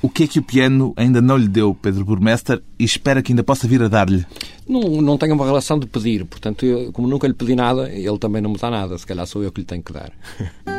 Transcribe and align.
O 0.00 0.08
que 0.08 0.24
é 0.24 0.26
que 0.28 0.38
o 0.38 0.42
piano 0.42 0.92
ainda 0.96 1.20
não 1.20 1.36
lhe 1.36 1.48
deu, 1.48 1.74
Pedro 1.74 2.04
Burmester, 2.04 2.62
e 2.78 2.84
espera 2.84 3.20
que 3.20 3.32
ainda 3.32 3.42
possa 3.42 3.66
vir 3.66 3.82
a 3.82 3.88
dar-lhe? 3.88 4.24
Não, 4.68 4.80
não 5.02 5.18
tenho 5.18 5.34
uma 5.34 5.44
relação 5.44 5.78
de 5.78 5.86
pedir, 5.86 6.24
portanto, 6.24 6.64
eu, 6.64 6.92
como 6.92 7.08
nunca 7.08 7.26
lhe 7.26 7.34
pedi 7.34 7.56
nada, 7.56 7.90
ele 7.90 8.18
também 8.18 8.40
não 8.40 8.50
me 8.50 8.58
dá 8.58 8.70
nada. 8.70 8.96
Se 8.96 9.06
calhar 9.06 9.26
sou 9.26 9.42
eu 9.42 9.50
que 9.50 9.60
lhe 9.60 9.66
tenho 9.66 9.82
que 9.82 9.92
dar. 9.92 10.12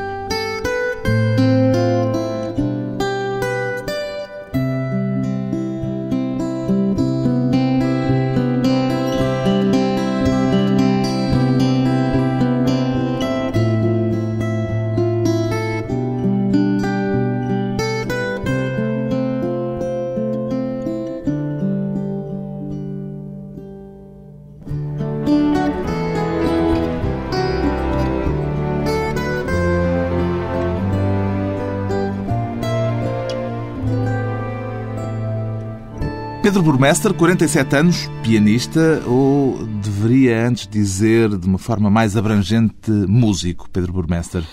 Burmester, 36.70 37.16
47 37.16 37.76
anos, 37.78 38.08
pianista, 38.22 39.02
ou 39.08 39.66
deveria 39.82 40.48
antes 40.48 40.68
dizer 40.68 41.36
de 41.36 41.48
uma 41.48 41.58
forma 41.58 41.90
mais 41.90 42.16
abrangente 42.16 42.92
músico, 42.92 43.68
Pedro 43.72 43.92
Burmester? 43.92 44.44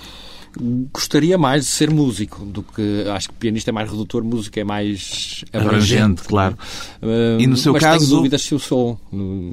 Gostaria 0.91 1.37
mais 1.37 1.67
de 1.67 1.71
ser 1.71 1.91
músico 1.91 2.43
do 2.47 2.63
que 2.63 3.05
acho 3.15 3.29
que 3.29 3.35
pianista 3.35 3.69
é 3.69 3.73
mais 3.73 3.91
redutor, 3.91 4.25
música 4.25 4.59
é 4.59 4.65
mais 4.65 5.45
abrangente, 5.53 5.67
abrangente 5.99 6.23
claro. 6.23 6.57
Uh, 7.03 7.39
e 7.39 7.47
no 7.47 7.59
seu 7.59 7.75
mas 7.75 7.83
caso, 7.83 7.99
tenho 7.99 8.17
dúvidas 8.17 8.41
se 8.41 8.55
eu 8.55 8.59
sou. 8.59 8.99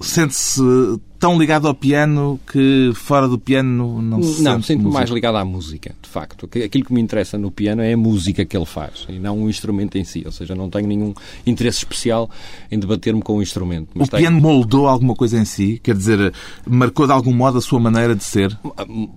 Sente-se 0.02 0.62
tão 1.24 1.40
ligado 1.40 1.70
ao 1.70 1.74
piano 1.74 2.38
que 2.52 2.92
fora 2.96 3.30
do 3.30 3.40
piano 3.40 4.02
não 4.02 4.22
se 4.22 4.44
Não, 4.44 4.62
sinto-me 4.62 4.84
músico. 4.84 4.94
mais 4.94 5.10
ligado 5.10 5.38
à 5.38 5.46
música, 5.46 5.96
de 6.02 6.10
facto. 6.10 6.50
Aquilo 6.66 6.84
que 6.84 6.94
me 6.94 7.00
interessa 7.00 7.38
no 7.38 7.50
piano 7.50 7.82
é 7.82 7.94
a 7.94 7.98
música 7.98 8.44
que 8.44 8.58
ele 8.58 8.66
faz 8.66 9.06
e 9.08 9.20
não 9.20 9.42
o 9.42 9.50
instrumento 9.50 9.98
em 9.98 10.04
si. 10.04 10.22
Ou 10.26 10.34
seja, 10.34 10.54
não 10.54 10.70
tenho 10.70 10.86
nenhum 10.86 11.14
interesse 11.48 11.78
especial 11.78 12.30
em 12.70 12.78
debater-me 12.78 13.22
com 13.22 13.38
o 13.38 13.42
instrumento. 13.42 13.88
O 13.96 14.06
tenho... 14.06 14.24
piano 14.24 14.42
moldou 14.42 14.86
alguma 14.86 15.16
coisa 15.16 15.40
em 15.40 15.46
si? 15.46 15.80
Quer 15.82 15.96
dizer, 15.96 16.34
marcou 16.68 17.08
de 17.08 17.14
algum 17.14 17.34
modo 17.34 17.58
a 17.58 17.62
sua 17.62 17.80
maneira 17.80 18.14
de 18.14 18.24
ser? 18.26 18.60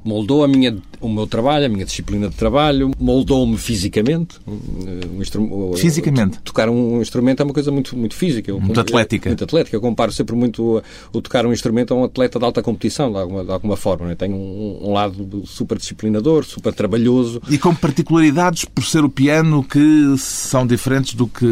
Moldou 0.05 0.45
a 0.45 0.49
minha, 0.49 0.79
o 1.01 1.09
meu 1.09 1.27
trabalho, 1.27 1.67
a 1.67 1.69
minha 1.69 1.85
disciplina 1.85 2.29
de 2.29 2.37
trabalho, 2.37 2.93
moldou-me 3.01 3.59
fisicamente. 3.59 4.39
Um 4.47 5.21
instru... 5.21 5.73
Fisicamente? 5.77 6.39
Tocar 6.43 6.69
um 6.69 7.03
instrumento 7.03 7.41
é 7.41 7.45
uma 7.45 7.53
coisa 7.53 7.73
muito, 7.73 7.97
muito 7.97 8.15
física. 8.15 8.55
Muito 8.55 8.79
atlética. 8.79 9.29
Muito 9.29 9.43
atlética. 9.43 9.77
Eu 9.77 9.81
comparo 9.81 10.13
sempre 10.13 10.37
muito 10.37 10.81
o 11.13 11.21
tocar 11.21 11.45
um 11.45 11.53
instrumento 11.53 11.96
a 11.97 12.01
um 12.01 12.05
atleta 12.05 12.39
de 12.39 12.45
alta 12.45 12.63
competição, 12.63 13.11
de 13.11 13.19
alguma, 13.19 13.45
de 13.45 13.51
alguma 13.51 13.77
forma. 13.77 14.07
Né? 14.07 14.15
Tem 14.15 14.33
um, 14.33 14.79
um, 14.83 14.93
lado 14.93 15.43
super 15.47 15.79
disciplinador, 15.79 16.45
super 16.45 16.73
trabalhoso. 16.73 17.41
E 17.49 17.59
com 17.59 17.75
particularidades 17.75 18.65
por 18.65 18.85
ser 18.85 19.05
o 19.05 19.09
piano 19.09 19.63
que 19.63 20.15
são 20.19 20.67
diferentes 20.67 21.15
do 21.15 21.27
que 21.27 21.47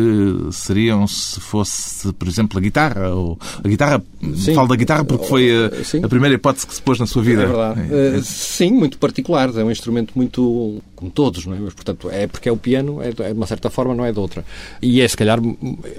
seriam 0.52 1.06
se 1.06 1.40
fosse, 1.40 2.12
por 2.12 2.28
exemplo, 2.28 2.58
a 2.58 2.60
guitarra. 2.60 3.10
Ou 3.10 3.38
a 3.62 3.68
guitarra, 3.68 4.02
sim. 4.36 4.54
falo 4.54 4.68
da 4.68 4.76
guitarra 4.76 5.04
porque 5.04 5.26
foi 5.26 5.50
a, 5.50 6.04
a, 6.04 6.08
primeira 6.08 6.34
hipótese 6.34 6.66
que 6.66 6.74
se 6.74 6.82
pôs 6.82 6.98
na 6.98 7.06
sua 7.06 7.22
vida. 7.22 7.42
É 7.42 7.46
verdade. 7.46 7.80
É. 7.92 8.18
Uh, 8.18 8.22
sim, 8.22 8.72
muito 8.72 8.98
particular. 8.98 9.50
É 9.56 9.64
um 9.64 9.70
instrumento 9.70 10.12
muito 10.14 10.82
como 11.04 11.10
todos, 11.10 11.44
não 11.46 11.56
é? 11.56 11.58
Mas, 11.60 11.74
portanto, 11.74 12.08
é 12.10 12.26
porque 12.26 12.48
é 12.48 12.52
o 12.52 12.56
piano, 12.56 13.02
é 13.02 13.12
de 13.12 13.32
uma 13.32 13.46
certa 13.46 13.68
forma, 13.68 13.94
não 13.94 14.04
é 14.04 14.12
de 14.12 14.18
outra. 14.18 14.44
E 14.80 15.00
é, 15.00 15.08
se 15.08 15.16
calhar, 15.16 15.38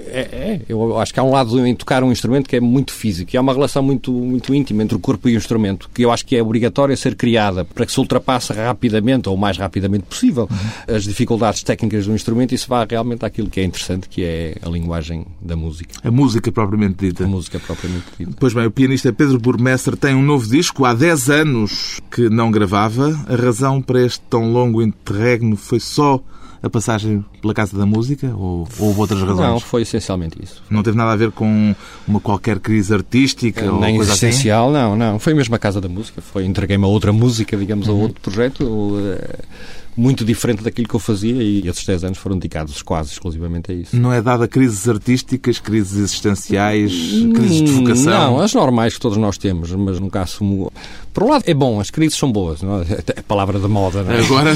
é, 0.08 0.20
é, 0.20 0.60
eu 0.68 0.98
acho 0.98 1.12
que 1.12 1.20
há 1.20 1.22
um 1.22 1.30
lado 1.30 1.64
em 1.66 1.74
tocar 1.74 2.02
um 2.02 2.10
instrumento 2.10 2.48
que 2.48 2.56
é 2.56 2.60
muito 2.60 2.92
físico 2.92 3.30
e 3.32 3.36
há 3.36 3.40
uma 3.40 3.52
relação 3.52 3.82
muito, 3.82 4.12
muito 4.36 4.54
íntima 4.54 4.82
entre 4.82 4.96
o 4.96 5.00
corpo 5.00 5.28
e 5.28 5.34
o 5.34 5.36
instrumento, 5.36 5.88
que 5.92 6.02
eu 6.02 6.12
acho 6.12 6.24
que 6.26 6.36
é 6.36 6.42
obrigatória 6.42 6.96
ser 6.96 7.14
criada 7.16 7.64
para 7.64 7.86
que 7.86 7.92
se 7.92 7.98
ultrapasse 7.98 8.52
rapidamente, 8.52 9.28
ou 9.28 9.34
o 9.34 9.38
mais 9.38 9.56
rapidamente 9.56 10.04
possível, 10.04 10.48
as 10.86 11.04
dificuldades 11.04 11.62
técnicas 11.62 12.06
do 12.06 12.14
instrumento 12.14 12.54
e 12.54 12.58
se 12.58 12.68
vá 12.68 12.86
realmente 12.88 13.24
àquilo 13.24 13.48
que 13.48 13.60
é 13.60 13.64
interessante, 13.64 14.08
que 14.08 14.22
é 14.22 14.56
a 14.62 14.68
linguagem 14.68 15.26
da 15.40 15.56
música. 15.56 15.94
A 16.04 16.10
música 16.10 16.52
propriamente 16.52 17.06
dita. 17.06 17.24
A 17.24 17.26
música 17.26 17.58
propriamente 17.58 18.04
dita. 18.18 18.32
Pois 18.38 18.52
bem, 18.52 18.66
o 18.66 18.70
pianista 18.70 19.12
Pedro 19.12 19.38
Burmesser 19.38 19.96
tem 19.96 20.14
um 20.14 20.22
novo 20.22 20.46
disco, 20.46 20.84
há 20.84 20.92
10 20.92 21.30
anos 21.30 22.00
que 22.10 22.28
não 22.28 22.50
gravava. 22.50 23.18
A 23.28 23.36
razão 23.36 23.80
para 23.80 24.04
este 24.04 24.20
tão 24.28 24.52
longo 24.52 24.82
interregno 24.82 25.56
foi 25.56 25.80
só 25.80 26.22
a 26.66 26.70
passagem 26.70 27.24
pela 27.40 27.54
Casa 27.54 27.76
da 27.76 27.86
Música 27.86 28.28
ou, 28.36 28.66
ou 28.78 28.86
houve 28.88 29.00
outras 29.00 29.20
razões? 29.20 29.38
Não, 29.38 29.60
foi 29.60 29.82
essencialmente 29.82 30.36
isso. 30.42 30.62
Não 30.70 30.82
teve 30.82 30.96
nada 30.96 31.12
a 31.12 31.16
ver 31.16 31.30
com 31.32 31.74
uma 32.06 32.20
qualquer 32.20 32.58
crise 32.58 32.92
artística 32.92 33.60
Nem 33.62 33.72
ou 33.72 33.80
coisa 33.96 34.10
existencial, 34.12 34.70
assim? 34.70 34.78
não, 34.78 34.96
não. 34.96 35.18
Foi 35.18 35.34
mesmo 35.34 35.54
a 35.54 35.58
Casa 35.58 35.80
da 35.80 35.88
Música. 35.88 36.20
Foi 36.20 36.44
entreguei-me 36.44 36.84
a 36.84 36.88
outra 36.88 37.12
música, 37.12 37.56
digamos, 37.56 37.88
Uhum. 37.88 37.94
a 37.94 38.02
outro 38.02 38.20
projeto. 38.20 38.64
Uh, 38.64 39.18
muito 39.96 40.24
diferente 40.24 40.62
daquilo 40.62 40.86
que 40.88 40.94
eu 40.94 41.00
fazia 41.00 41.42
e 41.42 41.66
esses 41.66 41.84
10 41.84 42.04
anos 42.04 42.18
foram 42.18 42.36
dedicados 42.36 42.82
quase 42.82 43.12
exclusivamente 43.12 43.72
a 43.72 43.74
isso. 43.74 43.96
Não 43.96 44.12
é 44.12 44.20
dada 44.20 44.46
crises 44.46 44.86
artísticas, 44.88 45.58
crises 45.58 45.96
existenciais, 45.96 46.92
crises 47.34 47.62
de 47.62 47.70
vocação? 47.72 48.12
Não, 48.32 48.40
as 48.40 48.52
normais 48.52 48.94
que 48.94 49.00
todos 49.00 49.16
nós 49.18 49.38
temos, 49.38 49.70
mas 49.72 49.98
nunca 49.98 50.22
assumo. 50.22 50.72
Por 51.14 51.22
um 51.22 51.30
lado, 51.30 51.44
é 51.46 51.54
bom, 51.54 51.80
as 51.80 51.90
crises 51.90 52.18
são 52.18 52.30
boas, 52.30 52.60
não 52.60 52.82
é? 52.82 52.86
É 53.16 53.22
palavra 53.22 53.58
da 53.58 53.68
moda, 53.68 54.02
não 54.02 54.12
é? 54.12 54.20
Agora, 54.20 54.54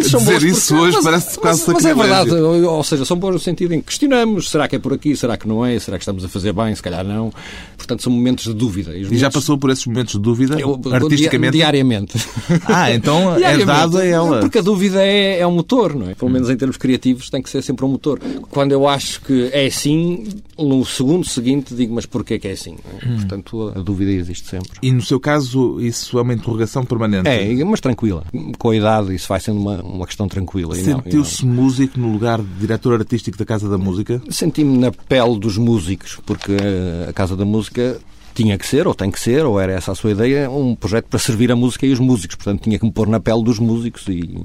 dizer 0.00 0.42
isso 0.42 0.74
hoje 0.76 0.96
mas, 0.96 1.04
parece 1.04 1.38
quase 1.38 1.62
mas, 1.66 1.74
mas 1.74 1.84
é 1.84 1.94
verdade, 1.94 2.30
ou 2.32 2.82
seja, 2.84 3.04
são 3.04 3.18
boas 3.18 3.34
no 3.34 3.40
sentido 3.40 3.74
em 3.74 3.80
que 3.80 3.86
questionamos, 3.86 4.50
será 4.50 4.66
que 4.66 4.76
é 4.76 4.78
por 4.78 4.92
aqui, 4.94 5.14
será 5.16 5.36
que 5.36 5.46
não 5.46 5.64
é, 5.64 5.78
será 5.78 5.98
que 5.98 6.02
estamos 6.02 6.24
a 6.24 6.28
fazer 6.28 6.52
bem, 6.52 6.74
se 6.74 6.82
calhar 6.82 7.04
não. 7.04 7.32
Portanto, 7.76 8.02
são 8.02 8.10
momentos 8.10 8.44
de 8.44 8.54
dúvida. 8.54 8.96
E 8.96 9.02
já 9.02 9.08
momentos- 9.10 9.34
passou 9.34 9.58
por 9.58 9.68
esses 9.70 9.84
momentos 9.86 10.14
de 10.14 10.20
dúvida, 10.20 10.58
Eu- 10.58 10.80
artisticamente? 10.90 11.52
Diariamente. 11.52 12.18
Ah, 12.66 12.90
então 12.92 13.32
é 13.34 13.38
Diariamente. 13.38 13.66
dado 13.66 13.98
a 13.98 14.04
ela. 14.06 14.40
Porque 14.54 14.60
a 14.60 14.72
dúvida 14.72 15.02
é, 15.04 15.40
é 15.40 15.46
um 15.48 15.50
motor, 15.50 15.96
não 15.96 16.10
é? 16.10 16.14
Pelo 16.14 16.30
menos 16.30 16.48
em 16.48 16.56
termos 16.56 16.76
criativos 16.76 17.28
tem 17.28 17.42
que 17.42 17.50
ser 17.50 17.60
sempre 17.60 17.84
um 17.84 17.88
motor. 17.88 18.20
Quando 18.50 18.70
eu 18.70 18.86
acho 18.86 19.20
que 19.22 19.50
é 19.52 19.66
assim, 19.66 20.28
no 20.56 20.84
segundo 20.84 21.26
seguinte 21.26 21.74
digo, 21.74 21.92
mas 21.92 22.06
porquê 22.06 22.38
que 22.38 22.46
é 22.46 22.52
assim? 22.52 22.76
é? 23.02 23.14
Portanto, 23.16 23.72
a 23.74 23.80
dúvida 23.80 24.12
existe 24.12 24.48
sempre. 24.48 24.70
E 24.80 24.92
no 24.92 25.02
seu 25.02 25.18
caso, 25.18 25.80
isso 25.80 26.16
é 26.20 26.22
uma 26.22 26.32
interrogação 26.32 26.84
permanente? 26.84 27.28
É, 27.28 27.64
mas 27.64 27.80
tranquila. 27.80 28.22
Com 28.56 28.70
a 28.70 28.76
idade 28.76 29.12
isso 29.12 29.26
vai 29.26 29.40
sendo 29.40 29.58
uma, 29.58 29.82
uma 29.82 30.06
questão 30.06 30.28
tranquila. 30.28 30.76
Sentiu-se 30.76 31.44
músico 31.44 31.98
no 31.98 32.12
lugar 32.12 32.40
de 32.40 32.54
diretor 32.60 33.00
artístico 33.00 33.36
da 33.36 33.44
Casa 33.44 33.68
da 33.68 33.76
Música? 33.76 34.22
Senti-me 34.30 34.78
na 34.78 34.92
pele 34.92 35.36
dos 35.36 35.58
músicos, 35.58 36.20
porque 36.24 36.52
eh, 36.52 37.06
a 37.08 37.12
Casa 37.12 37.34
da 37.34 37.44
Música 37.44 38.00
tinha 38.34 38.58
que 38.58 38.66
ser, 38.66 38.86
ou 38.86 38.94
tem 38.94 39.10
que 39.10 39.20
ser, 39.20 39.44
ou 39.44 39.60
era 39.60 39.72
essa 39.72 39.92
a 39.92 39.94
sua 39.94 40.10
ideia, 40.10 40.50
um 40.50 40.74
projeto 40.74 41.06
para 41.06 41.18
servir 41.18 41.50
a 41.52 41.56
música 41.56 41.86
e 41.86 41.92
os 41.92 42.00
músicos. 42.00 42.36
Portanto, 42.36 42.62
tinha 42.62 42.78
que 42.78 42.84
me 42.84 42.92
pôr 42.92 43.08
na 43.08 43.20
pele 43.20 43.42
dos 43.42 43.58
músicos 43.58 44.06
e, 44.08 44.44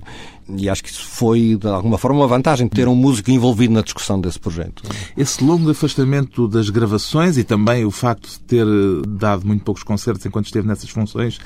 e 0.55 0.69
acho 0.69 0.83
que 0.83 0.89
isso 0.89 1.03
foi, 1.03 1.57
de 1.59 1.67
alguma 1.67 1.97
forma, 1.97 2.19
uma 2.19 2.27
vantagem, 2.27 2.67
ter 2.67 2.87
um 2.87 2.95
músico 2.95 3.31
envolvido 3.31 3.73
na 3.73 3.81
discussão 3.81 4.21
desse 4.21 4.39
projeto. 4.39 4.83
Esse 5.17 5.43
longo 5.43 5.69
afastamento 5.69 6.47
das 6.47 6.69
gravações 6.69 7.37
e 7.37 7.43
também 7.43 7.83
o 7.83 7.91
facto 7.91 8.29
de 8.29 8.39
ter 8.41 8.65
eh, 8.65 9.01
dado 9.07 9.45
muito 9.45 9.63
poucos 9.63 9.83
concertos 9.83 10.25
enquanto 10.25 10.45
esteve 10.45 10.67
nessas 10.67 10.89
funções 10.89 11.39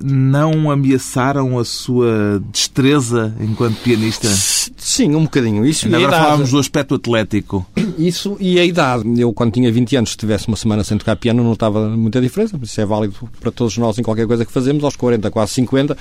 não 0.00 0.70
ameaçaram 0.70 1.58
a 1.58 1.64
sua 1.64 2.42
destreza 2.52 3.34
enquanto 3.40 3.76
pianista? 3.82 4.28
Sim, 4.76 5.14
um 5.14 5.22
bocadinho. 5.24 5.64
Isso 5.64 5.86
Ainda 5.86 5.98
e 5.98 6.00
agora 6.00 6.12
idade. 6.12 6.24
falávamos 6.24 6.50
do 6.50 6.58
aspecto 6.58 6.94
atlético. 6.94 7.64
Isso 7.98 8.36
e 8.40 8.58
a 8.58 8.64
idade. 8.64 9.04
Eu, 9.20 9.32
quando 9.32 9.52
tinha 9.52 9.70
20 9.70 9.96
anos, 9.96 10.10
se 10.10 10.16
tivesse 10.16 10.48
uma 10.48 10.56
semana 10.56 10.82
sem 10.82 10.98
tocar 10.98 11.14
piano, 11.16 11.42
não 11.42 11.50
notava 11.50 11.88
muita 11.88 12.20
diferença. 12.20 12.58
Isso 12.60 12.80
é 12.80 12.84
válido 12.86 13.14
para 13.40 13.50
todos 13.52 13.76
nós 13.78 13.98
em 13.98 14.02
qualquer 14.02 14.26
coisa 14.26 14.44
que 14.44 14.52
fazemos. 14.52 14.82
Aos 14.82 14.96
40, 14.96 15.30
quase 15.30 15.52
50, 15.54 15.96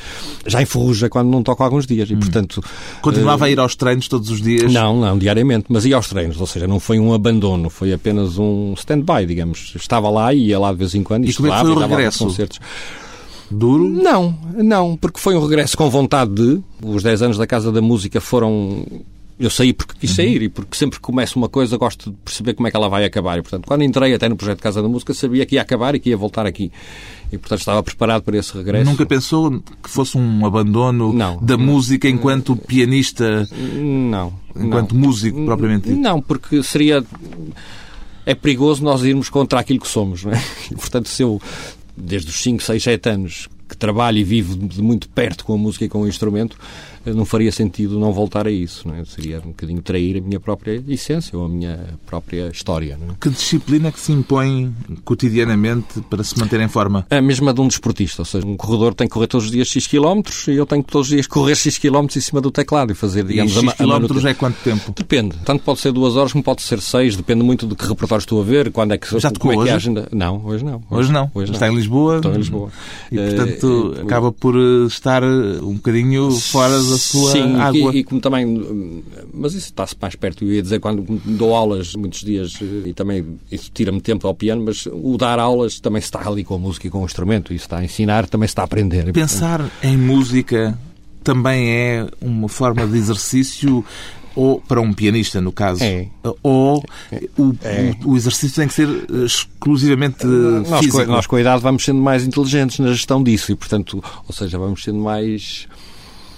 já 0.48 0.62
enferruja 0.62 1.10
quando 1.10 1.30
não 1.30 1.44
toco 1.44 1.62
há 1.62 1.66
alguns 1.68 1.86
dias. 1.86 2.10
E, 2.10 2.16
portanto... 2.16 2.64
Continuava 3.02 3.46
a 3.46 3.50
ir 3.50 3.60
aos 3.60 3.76
treinos 3.76 4.08
todos 4.08 4.30
os 4.30 4.42
dias? 4.42 4.72
Não, 4.72 5.00
não, 5.00 5.18
diariamente, 5.18 5.66
mas 5.70 5.86
ia 5.86 5.96
aos 5.96 6.08
treinos, 6.08 6.40
ou 6.42 6.48
seja, 6.48 6.68
não 6.68 6.80
foi 6.80 7.00
um 7.00 7.14
abandono, 7.14 7.70
foi 7.70 7.94
apenas 7.94 8.38
um 8.38 8.74
stand-by, 8.78 9.26
digamos. 9.28 9.74
Estava 9.76 10.10
lá 10.10 10.34
e 10.34 10.48
ia 10.48 10.60
lá 10.60 10.72
de 10.72 10.78
vez 10.80 10.96
em 10.96 11.04
quando 11.04 11.26
e, 11.26 11.30
E 11.30 11.34
como 11.34 11.48
é 11.50 11.52
que 11.52 11.62
foi 11.62 11.72
o 11.72 11.80
regresso? 11.80 12.26
concertos. 12.26 12.60
Duro? 13.52 13.88
Não, 13.88 14.38
não, 14.56 14.96
porque 14.98 15.20
foi 15.20 15.36
um 15.36 15.42
regresso 15.42 15.78
com 15.78 15.90
vontade 15.90 16.34
de. 16.34 16.62
Os 16.84 17.04
10 17.04 17.22
anos 17.24 17.38
da 17.38 17.46
Casa 17.48 17.72
da 17.72 17.82
Música 17.82 18.20
foram. 18.22 18.86
Eu 19.40 19.50
saí 19.50 19.74
porque 19.74 19.96
quis 20.00 20.12
sair 20.12 20.40
e 20.44 20.50
porque 20.50 20.78
sempre 20.78 20.98
que 20.98 21.02
começo 21.02 21.38
uma 21.40 21.50
coisa 21.50 21.76
gosto 21.76 22.12
de 22.12 22.18
perceber 22.24 22.54
como 22.54 22.68
é 22.68 22.72
que 22.72 22.78
ela 22.78 22.88
vai 22.88 23.04
acabar. 23.06 23.40
E, 23.40 23.42
portanto, 23.42 23.66
quando 23.66 23.84
entrei 23.84 24.14
até 24.14 24.30
no 24.30 24.36
projeto 24.36 24.60
Casa 24.62 24.84
da 24.84 24.88
Música, 24.88 25.16
sabia 25.16 25.46
que 25.48 25.56
ia 25.56 25.62
acabar 25.64 25.96
e 25.96 26.00
que 26.00 26.10
ia 26.10 26.18
voltar 26.18 26.46
aqui. 26.46 26.72
E, 27.32 27.38
portanto, 27.40 27.60
estava 27.60 27.82
preparado 27.82 28.22
para 28.22 28.38
esse 28.38 28.56
regresso. 28.56 28.86
Nunca 28.86 29.04
pensou 29.04 29.60
que 29.82 29.90
fosse 29.90 30.16
um 30.16 30.46
abandono 30.46 31.12
Não. 31.12 31.38
da 31.42 31.58
música 31.58 32.08
enquanto 32.08 32.56
pianista, 32.56 33.48
Não. 33.52 34.32
enquanto 34.56 34.94
não. 34.94 35.02
músico 35.08 35.44
propriamente 35.44 35.90
dito? 35.90 36.00
Não, 36.00 36.22
porque 36.22 36.62
seria. 36.62 37.04
É 38.24 38.36
perigoso 38.36 38.84
nós 38.84 39.04
irmos 39.04 39.30
contra 39.30 39.60
aquilo 39.60 39.80
que 39.80 39.88
somos, 39.88 40.24
não 40.24 40.32
é? 40.34 40.44
E, 40.70 40.76
portanto, 40.76 41.10
se 41.10 41.24
eu, 41.24 41.42
desde 42.02 42.30
os 42.30 42.42
5, 42.42 42.64
6, 42.64 42.84
7 42.84 43.10
anos 43.10 43.50
que 43.68 43.78
trabalho 43.78 44.18
e 44.18 44.24
vivo 44.24 44.58
de 44.58 44.82
muito 44.82 45.08
perto 45.08 45.46
com 45.46 45.54
a 45.54 45.58
música 45.58 45.86
e 45.86 45.90
com 45.90 46.02
o 46.02 46.08
instrumento, 46.08 46.58
não 47.06 47.26
faria 47.26 47.52
sentido 47.52 48.00
não 48.00 48.12
voltar 48.12 48.48
a 48.48 48.52
isso. 48.52 48.88
Não 48.88 48.96
é? 48.96 49.06
Seria 49.06 49.40
um 49.40 49.50
bocadinho 49.50 49.82
trair 49.82 50.18
a 50.18 50.22
minha 50.22 50.40
própria 50.40 50.82
essência 50.88 51.38
ou 51.38 51.46
a 51.46 51.50
minha 51.50 51.80
própria 52.06 52.50
história. 52.50 52.98
Não 53.00 53.14
é? 53.14 53.18
Que 53.20 53.30
disciplina 53.30 53.90
é 53.90 53.92
que 53.92 54.00
se 54.00 54.12
impõe 54.12 54.74
cotidianamente 55.04 56.02
para 56.10 56.24
se 56.24 56.38
manter 56.40 56.60
em 56.60 56.68
forma? 56.68 57.06
A 57.10 57.22
mesma 57.22 57.54
de 57.54 57.62
um 57.62 57.68
desportista, 57.68 58.22
ou 58.22 58.26
seja, 58.26 58.46
um 58.46 58.58
corredor 58.58 58.94
tem 58.94 59.08
que 59.08 59.14
correr 59.14 59.28
todos 59.28 59.46
os 59.46 59.52
dias 59.52 59.68
X 59.68 59.88
quilómetros 59.88 60.48
e 60.48 60.56
eu 60.56 60.66
tenho 60.66 60.84
que 60.84 60.92
todos 60.92 61.08
os 61.08 61.14
dias 61.14 61.28
correr 61.28 61.56
X 61.56 61.78
quilómetros 61.78 62.18
em 62.18 62.22
cima 62.22 62.42
do 62.42 62.52
teclado 62.52 62.92
e 62.92 62.96
fazer, 62.96 63.24
digamos, 63.24 63.52
e 63.56 63.60
X 63.60 63.74
quilómetros 63.74 64.26
é 64.26 64.34
quanto 64.34 64.58
tempo? 64.64 64.94
Depende. 64.96 65.38
Tanto 65.46 65.64
pode 65.64 65.80
ser 65.80 65.92
duas 65.92 66.16
horas 66.16 66.32
como 66.32 66.44
pode 66.44 66.62
ser 66.62 66.82
seis, 66.82 67.16
depende 67.16 67.44
muito 67.44 67.68
de 67.68 67.76
que 67.76 67.86
repertório 67.86 68.22
estou 68.22 68.42
a 68.42 68.44
ver, 68.44 68.72
quando 68.72 68.94
é 68.94 68.98
que, 68.98 69.20
Já 69.20 69.32
como 69.32 69.54
é 69.54 69.64
que 69.64 69.70
é 69.70 69.74
a 69.74 69.76
agenda. 69.76 70.08
Não, 70.12 70.46
hoje 70.46 70.64
não. 70.64 70.76
Hoje, 70.76 70.86
hoje 70.90 71.12
não. 71.12 71.32
Hoje 71.34 71.52
Está 71.52 71.70
em 71.70 71.76
Lisboa. 71.76 72.18
Estou 72.18 72.34
em 72.34 72.38
Lisboa. 72.38 72.70
E, 73.12 73.18
portanto, 73.18 73.96
uh, 73.98 74.02
acaba 74.02 74.32
por 74.32 74.56
eh, 74.56 74.88
estar 74.88 75.24
um 75.24 75.74
bocadinho 75.74 76.32
fora 76.32 76.80
da 76.92 76.98
sua 76.98 77.32
sim, 77.32 77.56
água. 77.56 77.94
E, 77.94 78.00
e 78.00 78.04
como 78.04 78.22
também... 78.22 79.04
Mas 79.34 79.54
isso 79.54 79.68
está-se 79.68 79.96
mais 80.02 80.16
perto. 80.16 80.44
Eu 80.44 80.54
ia 80.54 80.62
dizer, 80.62 80.80
quando 80.80 81.04
dou 81.26 81.56
aulas 81.56 81.96
muitos 81.96 82.22
dias, 82.22 82.60
e 82.86 82.94
também 82.94 83.40
isso 83.52 83.72
tira-me 83.74 84.02
tempo 84.02 84.28
ao 84.28 84.34
piano, 84.34 84.64
mas 84.64 84.86
o 84.86 85.18
dar 85.18 85.40
aulas 85.40 85.80
também 85.80 86.02
se 86.02 86.08
está 86.08 86.28
ali 86.28 86.44
com 86.44 86.56
a 86.56 86.60
música 86.60 86.88
e 86.88 86.90
com 86.90 87.02
o 87.02 87.06
instrumento, 87.06 87.54
isso 87.54 87.66
está 87.66 87.78
a 87.78 87.84
ensinar, 87.84 88.28
também 88.28 88.48
se 88.48 88.52
está 88.52 88.62
a 88.62 88.66
aprender. 88.66 89.12
Pensar 89.12 89.70
em 89.84 89.98
música 89.98 90.78
também 91.24 91.70
é 91.70 92.08
uma 92.22 92.50
forma 92.50 92.86
de 92.88 92.98
exercício 92.98 93.84
ou 94.36 94.62
para 94.62 94.80
um 94.80 94.94
pianista, 94.94 95.42
no 95.42 95.52
caso, 95.52 95.84
é. 95.84 96.08
ou 96.42 96.84
o, 97.38 97.56
é. 97.64 97.94
o, 98.06 98.16
exercício 98.16 98.56
tem 98.56 98.68
que 98.68 98.74
ser 98.74 98.88
exclusivamente 99.26 100.26
nós, 100.26 100.80
físico. 100.80 101.06
Nós, 101.06 101.28
com 101.28 101.36
a 101.36 101.42
idade, 101.42 101.62
vamos 101.62 101.84
sendo 101.84 102.02
mais 102.02 102.26
inteligentes 102.26 102.80
na 102.80 102.94
gestão 102.94 103.22
disso 103.22 103.52
e, 103.52 103.56
portanto, 103.56 104.02
ou 104.28 104.34
seja, 104.34 104.58
vamos 104.58 104.84
sendo 104.84 105.00
mais 105.00 105.68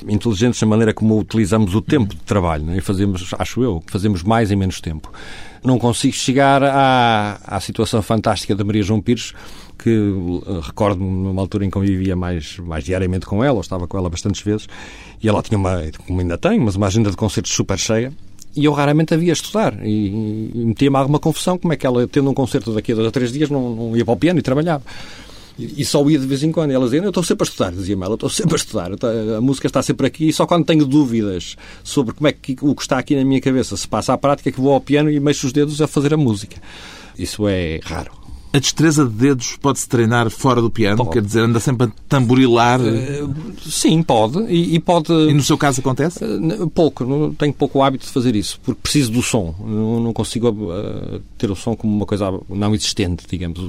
inteligentes 0.08 0.62
na 0.62 0.68
maneira 0.68 0.94
como 0.94 1.18
utilizamos 1.20 1.76
o 1.76 1.82
tempo 1.82 2.14
de 2.16 2.22
trabalho 2.22 2.66
né? 2.66 2.78
e 2.78 2.82
fazemos, 2.82 3.34
acho 3.38 3.64
eu, 3.64 3.84
fazemos 3.88 4.24
mais 4.24 4.52
em 4.52 4.56
menos 4.56 4.80
tempo. 4.82 5.12
Não 5.64 5.80
consigo 5.80 6.14
chegar 6.14 6.62
à, 6.64 7.40
à 7.46 7.60
situação 7.60 8.02
fantástica 8.02 8.54
da 8.54 8.64
Maria 8.64 8.84
João 8.84 9.02
Pires, 9.02 9.34
que 9.78 9.90
uh, 9.90 10.60
recordo-me 10.62 11.10
numa 11.10 11.42
altura 11.42 11.66
em 11.66 11.70
que 11.70 11.74
convivia 11.74 12.16
mais, 12.16 12.58
mais 12.60 12.84
diariamente 12.84 13.26
com 13.26 13.44
ela, 13.44 13.56
ou 13.56 13.62
estava 13.62 13.88
com 13.88 13.98
ela 13.98 14.10
bastantes 14.10 14.42
vezes, 14.42 14.68
e 15.22 15.28
ela 15.28 15.42
tinha 15.42 15.58
uma, 15.58 15.82
como 16.06 16.20
ainda 16.20 16.38
tem, 16.38 16.60
mas 16.60 16.76
uma 16.76 16.88
agenda 16.88 17.10
de 17.10 17.16
concertos 17.16 17.54
super 17.54 17.80
cheia, 17.80 18.12
e 18.56 18.66
eu 18.66 18.74
raramente 18.74 19.14
havia 19.14 19.34
estudar. 19.34 19.74
E, 19.84 20.52
e 20.54 20.66
metia-me 20.66 20.96
alguma 20.96 21.20
confusão 21.20 21.58
como 21.58 21.74
é 21.74 21.78
que 21.78 21.88
ela, 21.88 22.08
tendo 22.08 22.30
um 22.30 22.34
concerto 22.34 22.72
daqui 22.72 22.92
a 22.92 22.96
dois 22.96 23.06
ou 23.06 23.12
três 23.12 23.32
dias, 23.32 23.50
não, 23.50 23.76
não 23.76 23.98
ia 23.98 24.06
para 24.06 24.14
o 24.14 24.18
piano 24.18 24.40
e 24.40 24.42
trabalhava. 24.44 24.84
E, 25.58 25.86
só 25.86 26.08
ia 26.10 26.18
de 26.18 26.26
vez 26.26 26.44
em 26.44 26.52
quando. 26.52 26.72
E 26.72 26.74
ela 26.74 26.86
dizia, 26.86 27.00
eu 27.00 27.10
estou 27.10 27.24
sempre 27.24 27.48
a 27.48 27.50
estudar, 27.50 27.72
dizia-me 27.72 28.04
ela, 28.04 28.16
estou 28.16 28.30
sempre 28.30 28.54
a 28.54 28.58
estudar. 28.58 28.92
A 29.38 29.42
música 29.42 29.68
está 29.68 29.82
sempre 29.82 30.08
aqui 30.08 30.30
e 30.30 30.34
só 30.34 30.46
quando 30.46 30.66
tenho 30.66 30.86
dúvidas 30.86 31.56
sobre 31.84 32.14
como 32.14 32.28
é 32.28 32.32
que 32.32 32.56
o 32.62 32.74
que 32.76 32.82
está 32.82 32.98
aqui 32.98 33.16
na 33.16 33.24
minha 33.24 33.42
cabeça 33.42 33.78
se 33.78 33.88
passa 33.88 34.14
à 34.14 34.18
prática 34.18 34.50
é 34.50 34.52
que 34.52 34.60
vou 34.60 34.74
ao 34.74 34.82
piano 34.82 35.12
e 35.12 35.20
mexo 35.20 35.46
os 35.46 35.54
dedos 35.54 35.82
a 35.82 35.88
fazer 35.88 36.14
a 36.14 36.18
música. 36.18 36.58
Isso 37.18 37.48
é 37.48 37.80
raro. 37.84 38.23
A 38.54 38.60
destreza 38.60 39.04
de 39.04 39.12
dedos 39.12 39.58
pode-se 39.60 39.90
treinar 39.90 40.30
fora 40.30 40.62
do 40.62 40.70
piano? 40.70 40.98
Pode. 40.98 41.10
Quer 41.10 41.24
dizer, 41.24 41.42
anda 41.42 41.60
sempre 41.60 41.88
a 41.88 41.92
tamborilar? 42.08 42.80
Uh, 42.80 43.34
sim, 43.66 44.04
pode. 44.04 44.44
E, 44.44 44.76
e, 44.76 44.80
pode. 44.80 45.12
E 45.12 45.34
no 45.34 45.42
seu 45.42 45.58
caso 45.58 45.82
acontece? 45.82 46.24
Uh, 46.24 46.70
pouco. 46.70 47.04
Não, 47.04 47.34
tenho 47.34 47.52
pouco 47.52 47.82
hábito 47.82 48.06
de 48.06 48.12
fazer 48.12 48.36
isso, 48.36 48.60
porque 48.64 48.80
preciso 48.80 49.12
do 49.12 49.24
som. 49.24 49.56
Não, 49.60 50.00
não 50.00 50.14
consigo 50.14 50.50
uh, 50.50 51.20
ter 51.36 51.50
o 51.50 51.56
som 51.56 51.76
como 51.76 51.96
uma 51.96 52.06
coisa 52.06 52.32
não 52.48 52.76
existente, 52.76 53.26
digamos. 53.28 53.60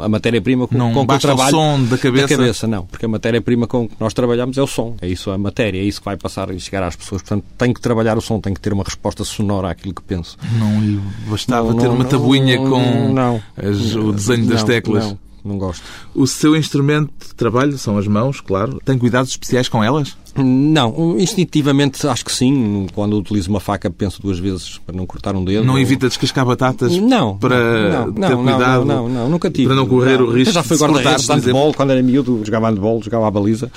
A 0.00 0.08
matéria-prima 0.08 0.66
com, 0.66 0.78
não 0.78 0.94
com 0.94 1.06
que 1.06 1.12
eu 1.12 1.18
trabalho. 1.18 1.48
o 1.48 1.50
som 1.50 1.84
da 1.84 1.98
cabeça? 1.98 2.28
Da 2.28 2.36
cabeça, 2.36 2.66
não. 2.66 2.86
Porque 2.86 3.04
a 3.04 3.08
matéria-prima 3.08 3.66
com 3.66 3.86
que 3.86 3.96
nós 4.00 4.14
trabalhamos 4.14 4.56
é 4.56 4.62
o 4.62 4.66
som. 4.66 4.96
É 5.02 5.08
isso 5.08 5.30
a 5.30 5.36
matéria, 5.36 5.78
é 5.78 5.84
isso 5.84 6.00
que 6.00 6.06
vai 6.06 6.16
passar 6.16 6.50
e 6.50 6.58
chegar 6.58 6.82
às 6.82 6.96
pessoas. 6.96 7.20
Portanto, 7.20 7.44
tenho 7.58 7.74
que 7.74 7.82
trabalhar 7.82 8.16
o 8.16 8.22
som, 8.22 8.40
tenho 8.40 8.54
que 8.54 8.62
ter 8.62 8.72
uma 8.72 8.82
resposta 8.82 9.24
sonora 9.24 9.70
àquilo 9.70 9.92
que 9.92 10.02
penso. 10.02 10.38
Não 10.58 10.80
lhe 10.80 10.98
bastava 11.28 11.68
não, 11.68 11.76
ter 11.78 11.88
uma 11.88 12.06
tabuinha 12.06 12.56
com 12.56 13.14
as, 13.58 13.94
o 13.94 14.21
desenho 14.26 14.48
das 14.48 14.60
não, 14.60 14.66
teclas? 14.66 15.04
Não, 15.04 15.18
não 15.44 15.58
gosto. 15.58 15.82
O 16.14 16.26
seu 16.26 16.56
instrumento 16.56 17.12
de 17.28 17.34
trabalho 17.34 17.76
são 17.78 17.98
as 17.98 18.06
mãos, 18.06 18.40
claro. 18.40 18.80
Tem 18.84 18.98
cuidados 18.98 19.30
especiais 19.30 19.68
com 19.68 19.82
elas? 19.82 20.16
Não, 20.34 21.18
instintivamente 21.18 22.06
acho 22.06 22.24
que 22.24 22.32
sim. 22.32 22.86
Quando 22.94 23.18
utilizo 23.18 23.50
uma 23.50 23.60
faca 23.60 23.90
penso 23.90 24.22
duas 24.22 24.38
vezes 24.38 24.78
para 24.78 24.96
não 24.96 25.06
cortar 25.06 25.36
um 25.36 25.44
dedo. 25.44 25.64
Não 25.64 25.74
ou... 25.74 25.78
evita 25.80 26.08
descascar 26.08 26.46
batatas 26.46 26.96
não, 26.96 27.36
para 27.36 28.06
não, 28.06 28.12
ter 28.12 28.30
não, 28.30 28.44
cuidado? 28.44 28.84
Não, 28.84 29.08
não, 29.08 29.08
não, 29.08 29.28
nunca 29.28 29.50
tive. 29.50 29.66
Para 29.66 29.76
não 29.76 29.86
correr 29.86 30.22
o 30.22 30.30
risco 30.30 30.54
já 30.54 30.62
fui 30.62 30.76
guarda-redes 30.76 31.26
de 31.26 31.32
handball, 31.32 31.74
quando 31.74 31.90
era 31.90 32.02
miúdo, 32.02 32.40
jogava 32.44 32.70
handball, 32.70 33.02
jogava 33.02 33.28
a 33.28 33.30
baliza. 33.30 33.70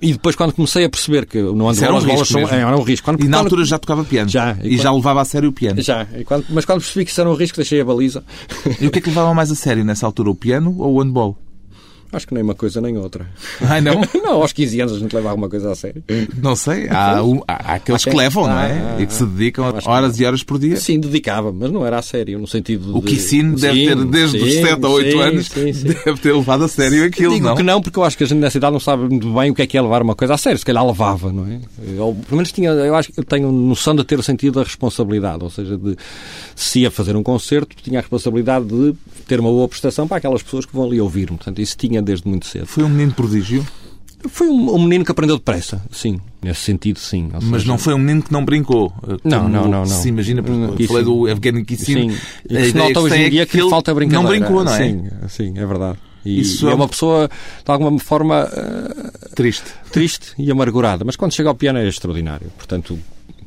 E 0.00 0.12
depois 0.12 0.34
quando 0.34 0.52
comecei 0.52 0.84
a 0.84 0.90
perceber 0.90 1.24
que 1.26 1.40
no 1.40 1.68
handball 1.68 1.94
um 1.94 1.96
as 1.96 2.04
bolas 2.04 2.28
são, 2.28 2.40
era 2.40 2.76
um 2.76 2.82
risco. 2.82 3.04
Quando, 3.04 3.20
e 3.22 3.28
na 3.28 3.38
quando... 3.38 3.46
altura 3.46 3.64
já 3.64 3.78
tocava 3.78 4.04
piano? 4.04 4.28
Já. 4.28 4.56
E, 4.62 4.66
e 4.66 4.70
quando... 4.70 4.82
já 4.82 4.92
levava 4.92 5.20
a 5.20 5.24
sério 5.24 5.50
o 5.50 5.52
piano? 5.52 5.80
Já. 5.80 6.06
Mas 6.48 6.64
quando 6.64 6.80
percebi 6.80 7.04
que 7.04 7.12
isso 7.12 7.20
era 7.20 7.30
um 7.30 7.34
risco, 7.34 7.56
deixei 7.56 7.80
a 7.80 7.84
baliza. 7.84 8.24
E 8.80 8.86
o 8.86 8.90
que 8.90 8.98
é 8.98 9.02
que 9.02 9.08
levava 9.08 9.32
mais 9.32 9.52
a 9.52 9.54
sério 9.54 9.84
nessa 9.84 10.04
altura, 10.04 10.30
o 10.30 10.34
piano 10.34 10.74
ou 10.78 10.96
o 10.96 11.00
handball? 11.00 11.36
Acho 12.12 12.26
que 12.26 12.34
nem 12.34 12.42
uma 12.42 12.54
coisa 12.54 12.80
nem 12.80 12.96
outra. 12.98 13.26
Ai, 13.60 13.80
não? 13.80 14.02
não, 14.22 14.42
aos 14.42 14.52
15 14.52 14.80
anos 14.80 14.92
a 14.94 14.98
gente 14.98 15.14
leva 15.14 15.30
alguma 15.30 15.48
coisa 15.48 15.72
a 15.72 15.74
sério. 15.74 16.02
Não 16.42 16.54
sei. 16.54 16.88
Há, 16.88 17.22
um, 17.22 17.40
há 17.48 17.74
aqueles 17.74 18.04
que 18.04 18.14
levam, 18.14 18.46
não 18.46 18.58
é? 18.58 19.02
e 19.02 19.06
que 19.06 19.14
se 19.14 19.24
dedicam 19.24 19.72
horas 19.84 20.18
e 20.20 20.24
horas 20.24 20.42
por 20.42 20.58
dia. 20.58 20.76
Sim, 20.76 21.00
dedicava, 21.00 21.52
mas 21.52 21.70
não 21.70 21.86
era 21.86 21.98
a 21.98 22.02
sério, 22.02 22.38
no 22.38 22.46
sentido 22.46 22.96
O 22.96 23.00
de... 23.00 23.08
Kissine 23.08 23.56
deve 23.56 23.86
ter, 23.86 23.96
desde 24.04 24.38
sim, 24.38 24.44
os 24.44 24.54
7 24.54 24.84
a 24.84 24.88
8 24.88 25.10
sim, 25.10 25.20
anos, 25.20 25.46
sim, 25.46 25.72
deve 25.72 26.20
ter 26.20 26.32
levado 26.32 26.64
a 26.64 26.68
sério 26.68 27.04
aquilo, 27.04 27.34
Digo 27.34 27.46
não? 27.46 27.56
que 27.56 27.62
não, 27.62 27.80
porque 27.80 27.98
eu 27.98 28.04
acho 28.04 28.16
que 28.16 28.24
a 28.24 28.26
gente 28.26 28.38
nessa 28.38 28.58
idade 28.58 28.72
não 28.72 28.80
sabe 28.80 29.02
muito 29.08 29.32
bem 29.32 29.50
o 29.50 29.54
que 29.54 29.62
é 29.62 29.66
que 29.66 29.76
é 29.76 29.82
levar 29.82 30.02
uma 30.02 30.14
coisa 30.14 30.34
a 30.34 30.38
sério. 30.38 30.58
Se 30.58 30.64
calhar 30.64 30.86
levava, 30.86 31.32
não 31.32 31.46
é? 31.46 31.60
Pelo 31.78 32.16
menos 32.32 32.52
tinha, 32.52 32.70
eu 32.70 32.94
acho 32.94 33.12
que 33.12 33.20
eu 33.20 33.24
tenho 33.24 33.50
noção 33.50 33.94
de 33.94 34.04
ter 34.04 34.18
o 34.18 34.22
sentido 34.22 34.54
da 34.54 34.64
responsabilidade, 34.64 35.42
ou 35.42 35.50
seja, 35.50 35.76
de 35.76 35.96
se 36.54 36.80
ia 36.80 36.90
fazer 36.90 37.16
um 37.16 37.22
concerto, 37.22 37.76
tinha 37.82 37.98
a 37.98 38.02
responsabilidade 38.02 38.66
de 38.66 38.94
ter 39.26 39.40
uma 39.40 39.50
boa 39.50 39.68
prestação 39.68 40.06
para 40.06 40.18
aquelas 40.18 40.42
pessoas 40.42 40.66
que 40.66 40.74
vão 40.74 40.84
ali 40.84 41.00
ouvir-me. 41.00 41.36
Portanto, 41.36 41.60
isso 41.60 41.76
tinha 41.76 42.01
desde 42.02 42.28
muito 42.28 42.46
cedo. 42.46 42.66
Foi 42.66 42.84
um 42.84 42.88
menino 42.88 43.12
prodígio? 43.12 43.66
Foi 44.28 44.48
um, 44.48 44.74
um, 44.74 44.82
menino 44.82 45.04
que 45.04 45.10
aprendeu 45.10 45.36
depressa, 45.36 45.82
sim. 45.90 46.20
Nesse 46.40 46.60
sentido, 46.60 46.98
sim. 46.98 47.28
Seja... 47.32 47.46
Mas 47.46 47.64
não 47.64 47.76
foi 47.76 47.92
um 47.94 47.98
menino 47.98 48.22
que 48.22 48.32
não 48.32 48.44
brincou? 48.44 48.92
Não, 49.24 49.48
não, 49.48 49.62
não, 49.62 49.68
não. 49.68 49.86
Se 49.86 50.08
imagina, 50.08 50.42
porque 50.42 50.86
falei 50.86 51.02
do 51.02 51.28
Evgeny 51.28 51.64
Kissin. 51.64 52.10
Sim. 52.10 52.16
E 52.48 52.64
se 52.66 52.76
nota 52.76 53.00
hoje 53.00 53.16
em 53.16 53.30
dia 53.30 53.46
que, 53.46 53.60
que 53.60 53.68
falta 53.68 53.92
brincadeira. 53.92 54.22
Não 54.22 54.30
brincou, 54.30 54.64
não 54.64 54.72
é? 54.72 54.78
Sim, 54.78 55.04
sim 55.28 55.52
é 55.56 55.66
verdade. 55.66 55.98
E, 56.24 56.40
Isso 56.40 56.68
é 56.68 56.74
uma 56.74 56.86
pessoa, 56.86 57.28
de 57.28 57.70
alguma 57.72 57.98
forma... 57.98 58.44
Uh, 58.44 59.34
triste. 59.34 59.66
Triste 59.90 60.32
e 60.38 60.50
amargurada. 60.52 61.04
Mas 61.04 61.16
quando 61.16 61.32
chega 61.32 61.48
ao 61.48 61.54
piano 61.54 61.80
é 61.80 61.88
extraordinário. 61.88 62.48
Portanto, 62.56 62.96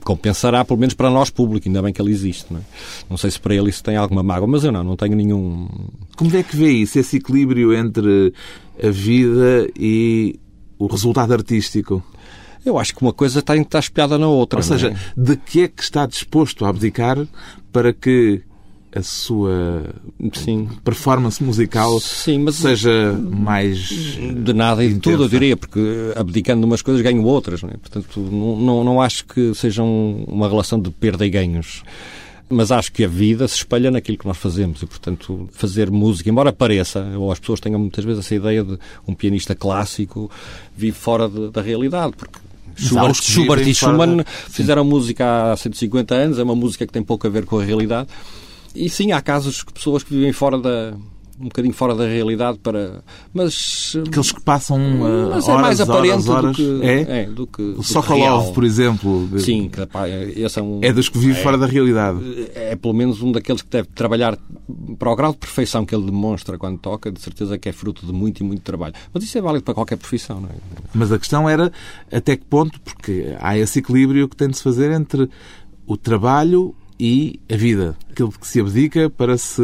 compensará, 0.05 0.63
pelo 0.63 0.79
menos 0.79 0.93
para 0.93 1.09
nós, 1.09 1.31
público, 1.31 1.67
ainda 1.67 1.81
bem 1.81 1.91
que 1.91 1.99
ele 1.99 2.11
existe. 2.11 2.45
Não, 2.53 2.59
é? 2.59 2.63
não 3.09 3.17
sei 3.17 3.31
se 3.31 3.39
para 3.39 3.55
ele 3.55 3.69
isso 3.69 3.83
tem 3.83 3.97
alguma 3.97 4.21
mágoa, 4.21 4.47
mas 4.47 4.63
eu 4.63 4.71
não, 4.71 4.83
não 4.83 4.95
tenho 4.95 5.15
nenhum. 5.15 5.67
Como 6.15 6.33
é 6.37 6.43
que 6.43 6.55
vê 6.55 6.69
isso, 6.71 6.99
esse 6.99 7.17
equilíbrio 7.17 7.73
entre 7.73 8.31
a 8.81 8.89
vida 8.89 9.67
e 9.77 10.39
o 10.77 10.85
resultado 10.85 11.33
artístico? 11.33 12.03
Eu 12.63 12.77
acho 12.77 12.95
que 12.95 13.01
uma 13.01 13.13
coisa 13.13 13.41
tem 13.41 13.61
que 13.61 13.67
estar 13.67 13.79
espiada 13.79 14.17
na 14.17 14.27
outra. 14.27 14.59
Ou 14.59 14.63
seja, 14.63 14.89
é? 14.89 14.95
de 15.19 15.35
que 15.35 15.63
é 15.63 15.67
que 15.67 15.81
está 15.81 16.05
disposto 16.05 16.65
a 16.65 16.69
abdicar 16.69 17.17
para 17.71 17.91
que 17.91 18.43
a 18.95 19.03
sua 19.03 19.83
Sim. 20.33 20.69
performance 20.83 21.43
musical 21.43 21.99
Sim, 21.99 22.39
mas 22.39 22.55
seja 22.55 23.11
mais. 23.13 23.77
De 23.77 24.53
nada 24.53 24.83
e 24.83 24.93
de 24.93 24.99
tudo, 24.99 25.23
eu 25.23 25.29
diria, 25.29 25.57
porque 25.57 25.79
abdicando 26.15 26.65
umas 26.65 26.81
coisas 26.81 27.03
ganho 27.03 27.23
outras. 27.23 27.61
Não 27.61 27.69
é? 27.69 27.73
Portanto, 27.73 28.19
não, 28.19 28.55
não, 28.55 28.83
não 28.83 29.01
acho 29.01 29.25
que 29.25 29.53
seja 29.53 29.83
uma 29.83 30.47
relação 30.47 30.79
de 30.79 30.89
perda 30.89 31.25
e 31.25 31.29
ganhos 31.29 31.83
mas 32.47 32.71
acho 32.71 32.91
que 32.91 33.03
a 33.03 33.07
vida 33.07 33.47
se 33.47 33.55
espelha 33.55 33.89
naquilo 33.89 34.17
que 34.17 34.27
nós 34.27 34.37
fazemos 34.37 34.81
e, 34.81 34.85
portanto, 34.85 35.49
fazer 35.51 35.89
música, 35.89 36.29
embora 36.29 36.53
pareça, 36.53 37.03
ou 37.17 37.31
as 37.31 37.39
pessoas 37.39 37.59
tenham 37.59 37.79
muitas 37.79 38.05
vezes 38.05 38.23
essa 38.23 38.35
ideia 38.35 38.63
de 38.63 38.77
um 39.07 39.15
pianista 39.15 39.55
clássico 39.55 40.29
vive 40.77 40.95
fora 40.95 41.27
de, 41.27 41.49
da 41.49 41.61
realidade, 41.61 42.13
porque 42.15 42.37
Schubert, 42.75 43.15
Schubert 43.15 43.67
e 43.67 43.73
Schumann 43.73 44.23
fizeram 44.49 44.83
música 44.83 45.53
há 45.53 45.57
150 45.57 46.13
anos, 46.13 46.39
é 46.39 46.43
uma 46.43 46.55
música 46.55 46.85
que 46.85 46.93
tem 46.93 47.01
pouco 47.01 47.25
a 47.25 47.29
ver 47.29 47.45
com 47.45 47.59
a 47.59 47.63
realidade. 47.63 48.09
E 48.75 48.89
sim, 48.89 49.11
há 49.11 49.21
casos 49.21 49.55
de 49.55 49.73
pessoas 49.73 50.03
que 50.03 50.13
vivem 50.13 50.33
fora 50.33 50.59
da, 50.59 50.95
um 51.39 51.45
bocadinho 51.45 51.73
fora 51.73 51.93
da 51.93 52.05
realidade 52.07 52.59
para 52.59 53.03
mas 53.33 53.95
aqueles 54.07 54.31
que 54.31 54.41
passam 54.41 54.77
uh, 54.77 55.29
mas 55.31 55.47
horas, 55.47 55.59
é 55.59 55.61
mais 55.61 55.81
aparente 55.81 56.29
horas, 56.29 56.29
horas. 56.29 56.57
do 56.57 56.79
que 56.79 56.85
é, 56.85 57.23
é 57.23 57.25
do 57.25 57.47
que 57.47 57.61
o 57.61 57.83
Sokolov 57.83 58.53
por 58.53 58.63
exemplo 58.63 59.27
sim 59.39 59.67
que, 59.67 59.85
pá, 59.85 60.07
esse 60.07 60.59
é, 60.59 60.61
um, 60.61 60.79
é 60.81 60.93
dos 60.93 61.09
que 61.09 61.17
vive 61.17 61.37
é, 61.37 61.43
fora 61.43 61.57
da 61.57 61.65
realidade 61.65 62.19
é, 62.55 62.71
é 62.71 62.75
pelo 62.75 62.93
menos 62.93 63.21
um 63.21 63.31
daqueles 63.31 63.61
que 63.61 63.69
deve 63.69 63.89
trabalhar 63.89 64.37
para 64.97 65.11
o 65.11 65.15
grau 65.15 65.33
de 65.33 65.37
perfeição 65.37 65.85
que 65.85 65.93
ele 65.93 66.05
demonstra 66.05 66.57
quando 66.57 66.79
toca 66.79 67.11
de 67.11 67.19
certeza 67.19 67.57
que 67.57 67.67
é 67.67 67.73
fruto 67.73 68.05
de 68.05 68.13
muito 68.13 68.41
e 68.41 68.43
muito 68.43 68.61
trabalho 68.61 68.93
mas 69.13 69.23
isso 69.23 69.37
é 69.37 69.41
válido 69.41 69.63
para 69.63 69.73
qualquer 69.73 69.97
profissão 69.97 70.39
não 70.39 70.49
é? 70.49 70.53
mas 70.93 71.11
a 71.11 71.19
questão 71.19 71.49
era 71.49 71.71
até 72.11 72.37
que 72.37 72.45
ponto 72.45 72.79
porque 72.79 73.35
há 73.39 73.57
esse 73.57 73.79
equilíbrio 73.79 74.29
que 74.29 74.37
tem 74.37 74.47
de 74.47 74.55
se 74.55 74.63
fazer 74.63 74.89
entre 74.91 75.29
o 75.85 75.97
trabalho 75.97 76.73
e 76.99 77.39
a 77.51 77.55
vida. 77.55 77.95
Aquilo 78.09 78.31
que 78.31 78.47
se 78.47 78.59
abdica 78.59 79.09
para 79.09 79.37
se 79.37 79.61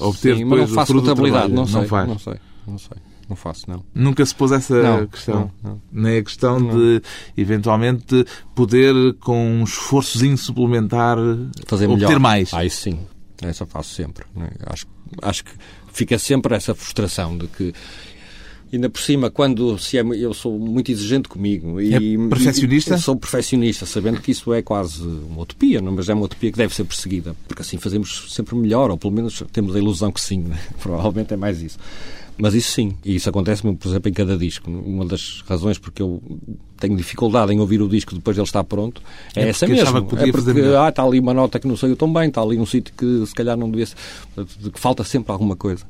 obter 0.00 0.36
Sim, 0.36 0.44
depois 0.44 0.60
mas 0.62 0.70
não 0.72 0.82
o 0.82 0.86
fruto 0.86 1.14
do 1.14 1.14
trabalho. 1.14 1.48
Não, 1.48 1.62
não, 1.62 1.66
sei, 1.66 1.84
faz. 1.86 2.08
Não 2.08 2.18
sei, 2.18 2.34
não 2.66 2.78
sei. 2.78 2.96
não 3.28 3.36
faço, 3.36 3.70
não. 3.70 3.84
Nunca 3.94 4.24
se 4.24 4.34
pôs 4.34 4.52
essa 4.52 4.82
não, 4.82 5.06
questão? 5.06 5.50
Não, 5.62 5.70
não. 5.70 5.82
Nem 5.92 6.18
a 6.18 6.22
questão 6.22 6.58
de, 6.58 7.02
eventualmente, 7.36 8.24
poder, 8.54 8.94
com 9.20 9.60
um 9.60 9.64
esforçozinho 9.64 10.36
suplementar, 10.36 11.18
Fazer 11.66 11.86
obter 11.86 12.06
melhor. 12.06 12.20
mais? 12.20 12.52
Ah, 12.54 12.64
isso 12.64 12.82
sim. 12.82 13.00
Essa 13.42 13.66
faço 13.66 13.94
sempre. 13.94 14.24
Né? 14.34 14.48
Acho, 14.66 14.86
acho 15.20 15.44
que 15.44 15.52
fica 15.92 16.18
sempre 16.18 16.54
essa 16.54 16.74
frustração 16.74 17.36
de 17.36 17.46
que 17.48 17.74
Ainda 18.72 18.88
por 18.88 19.00
cima, 19.00 19.30
quando 19.30 19.78
se 19.78 19.98
é, 19.98 20.00
eu 20.00 20.32
sou 20.32 20.58
muito 20.58 20.90
exigente 20.90 21.28
comigo. 21.28 21.78
E, 21.78 21.94
é 21.94 22.28
perfeccionista? 22.28 22.94
E, 22.94 22.98
sou 22.98 23.14
perfeccionista, 23.16 23.84
sabendo 23.84 24.20
que 24.20 24.30
isso 24.30 24.52
é 24.52 24.62
quase 24.62 25.02
uma 25.02 25.42
utopia, 25.42 25.80
não? 25.82 25.92
mas 25.92 26.08
é 26.08 26.14
uma 26.14 26.24
utopia 26.24 26.50
que 26.50 26.56
deve 26.56 26.74
ser 26.74 26.84
perseguida, 26.84 27.36
porque 27.46 27.60
assim 27.60 27.76
fazemos 27.76 28.32
sempre 28.34 28.56
melhor, 28.56 28.90
ou 28.90 28.96
pelo 28.96 29.12
menos 29.12 29.42
temos 29.52 29.76
a 29.76 29.78
ilusão 29.78 30.10
que 30.10 30.20
sim, 30.20 30.38
né? 30.38 30.58
provavelmente 30.80 31.34
é 31.34 31.36
mais 31.36 31.60
isso. 31.60 31.78
Mas 32.38 32.54
isso 32.54 32.72
sim, 32.72 32.96
e 33.04 33.14
isso 33.14 33.28
acontece, 33.28 33.62
por 33.62 33.88
exemplo, 33.88 34.08
em 34.08 34.12
cada 34.12 34.38
disco. 34.38 34.70
Uma 34.70 35.04
das 35.04 35.42
razões 35.46 35.78
porque 35.78 36.00
eu 36.00 36.22
tenho 36.82 36.96
dificuldade 36.96 37.52
em 37.52 37.60
ouvir 37.60 37.80
o 37.80 37.88
disco 37.88 38.12
depois 38.12 38.34
de 38.34 38.40
ele 38.40 38.46
estar 38.46 38.64
pronto 38.64 39.00
é, 39.36 39.44
é 39.44 39.48
essa 39.50 39.68
mesmo. 39.68 40.04
Que 40.04 40.16
é 40.16 40.32
porque 40.32 40.50
ah, 40.76 40.88
está 40.88 41.04
ali 41.04 41.20
uma 41.20 41.32
nota 41.32 41.60
que 41.60 41.68
não 41.68 41.76
saiu 41.76 41.94
tão 41.94 42.12
bem, 42.12 42.28
está 42.28 42.42
ali 42.42 42.58
um 42.58 42.66
sítio 42.66 42.92
que 42.96 43.24
se 43.24 43.32
calhar 43.32 43.56
não 43.56 43.70
devia 43.70 43.86
ser, 43.86 43.94
que 44.72 44.80
falta 44.80 45.04
sempre 45.04 45.30
alguma 45.30 45.54
coisa. 45.54 45.84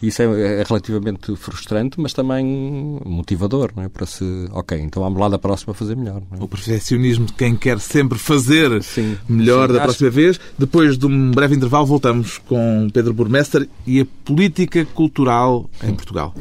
Isso 0.00 0.22
é, 0.22 0.60
é, 0.60 0.64
relativamente 0.66 1.34
frustrante, 1.34 2.00
mas 2.00 2.12
também 2.12 3.00
motivador, 3.04 3.72
não 3.74 3.82
é? 3.82 3.88
Para 3.88 4.06
se, 4.06 4.24
ok, 4.52 4.78
então 4.78 5.02
vamos 5.02 5.18
lá 5.18 5.28
da 5.28 5.38
próxima 5.38 5.74
fazer 5.74 5.96
melhor. 5.96 6.22
É? 6.32 6.42
O 6.42 6.46
perfeccionismo 6.46 7.26
de 7.26 7.32
quem 7.32 7.56
quer 7.56 7.80
sempre 7.80 8.18
fazer 8.18 8.82
sim, 8.82 9.16
melhor 9.28 9.68
sim, 9.68 9.74
da 9.74 9.80
próxima 9.80 10.10
vez. 10.10 10.38
Depois 10.56 10.96
de 10.96 11.06
um 11.06 11.30
breve 11.32 11.56
intervalo, 11.56 11.86
voltamos 11.86 12.38
com 12.38 12.88
Pedro 12.92 13.12
Burmester 13.12 13.68
e 13.86 14.00
a 14.00 14.06
política 14.24 14.84
cultural 14.84 15.68
em 15.82 15.94
Portugal. 15.94 16.32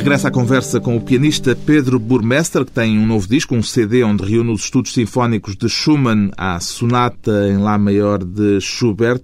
Regressa 0.00 0.28
à 0.28 0.30
conversa 0.30 0.80
com 0.80 0.96
o 0.96 1.00
pianista 1.00 1.54
Pedro 1.54 2.00
Burmester, 2.00 2.64
que 2.64 2.72
tem 2.72 2.98
um 2.98 3.06
novo 3.06 3.28
disco, 3.28 3.54
um 3.54 3.62
CD 3.62 4.02
onde 4.02 4.24
reúne 4.24 4.50
os 4.50 4.62
estudos 4.64 4.94
sinfónicos 4.94 5.54
de 5.54 5.68
Schumann 5.68 6.30
à 6.38 6.58
sonata 6.58 7.46
em 7.46 7.58
Lá 7.58 7.76
maior 7.76 8.24
de 8.24 8.62
Schubert. 8.62 9.22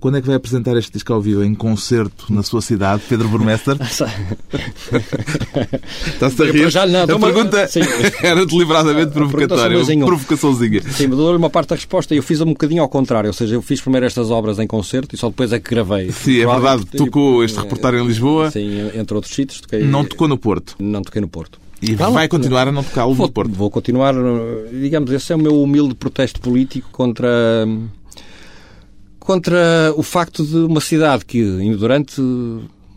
Quando 0.00 0.18
é 0.18 0.20
que 0.20 0.28
vai 0.28 0.36
apresentar 0.36 0.76
este 0.76 0.92
disco 0.92 1.12
ao 1.12 1.20
vivo 1.20 1.42
em 1.42 1.54
concerto 1.56 2.32
na 2.32 2.44
sua 2.44 2.62
cidade, 2.62 3.02
Pedro 3.08 3.28
Burmester? 3.28 3.76
Está-se 6.06 6.42
a 6.42 6.46
rir? 6.52 6.70
Já, 6.70 6.86
não, 6.86 7.02
a 7.02 7.18
pergunta 7.18 7.66
sim. 7.66 7.80
era 8.22 8.46
deliberadamente 8.46 9.10
provocatória, 9.10 9.76
uma 9.76 10.06
provocaçãozinha. 10.06 10.82
Sim, 10.82 11.08
mas 11.08 11.18
dou 11.18 11.36
uma 11.36 11.50
parte 11.50 11.70
da 11.70 11.74
resposta. 11.74 12.14
Eu 12.14 12.22
fiz 12.22 12.40
um 12.40 12.46
bocadinho 12.46 12.80
ao 12.82 12.88
contrário, 12.88 13.26
ou 13.26 13.34
seja, 13.34 13.56
eu 13.56 13.62
fiz 13.62 13.80
primeiro 13.80 14.06
estas 14.06 14.30
obras 14.30 14.60
em 14.60 14.68
concerto 14.68 15.16
e 15.16 15.18
só 15.18 15.28
depois 15.28 15.52
é 15.52 15.58
que 15.58 15.68
gravei. 15.68 16.12
Sim, 16.12 16.42
é 16.42 16.46
verdade. 16.46 16.84
Tocou 16.86 17.42
este 17.42 17.58
reportário 17.58 17.98
em 17.98 18.06
Lisboa. 18.06 18.52
Sim, 18.52 18.90
entre 18.94 19.16
outros 19.16 19.34
sítios. 19.34 19.60
Toquei... 19.60 19.82
Não 19.82 20.04
tocou 20.04 20.28
no 20.28 20.38
Porto? 20.38 20.76
Não 20.78 21.02
toquei 21.02 21.20
no 21.20 21.28
Porto. 21.28 21.58
E 21.80 21.94
vai 21.94 22.26
continuar 22.28 22.68
a 22.68 22.72
não 22.72 22.82
tocá-lo 22.82 23.14
no 23.14 23.30
Porto? 23.30 23.52
Vou 23.52 23.70
continuar, 23.70 24.14
digamos, 24.72 25.10
esse 25.12 25.32
é 25.32 25.36
o 25.36 25.38
meu 25.38 25.60
humilde 25.62 25.94
protesto 25.94 26.40
político 26.40 26.88
contra 26.90 27.28
contra 29.28 29.92
o 29.94 30.02
facto 30.02 30.42
de 30.42 30.56
uma 30.56 30.80
cidade 30.80 31.22
que, 31.22 31.42
durante 31.76 32.18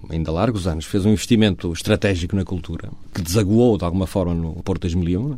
ainda 0.10 0.32
largos 0.32 0.66
anos, 0.66 0.86
fez 0.86 1.06
um 1.06 1.10
investimento 1.10 1.74
estratégico 1.74 2.38
na 2.38 2.46
cultura, 2.46 2.90
que 3.14 3.22
desaguou 3.22 3.78
de 3.78 3.84
alguma 3.84 4.08
forma 4.08 4.34
no 4.34 4.54
Porto 4.64 4.84
2001, 4.84 5.28
né? 5.28 5.38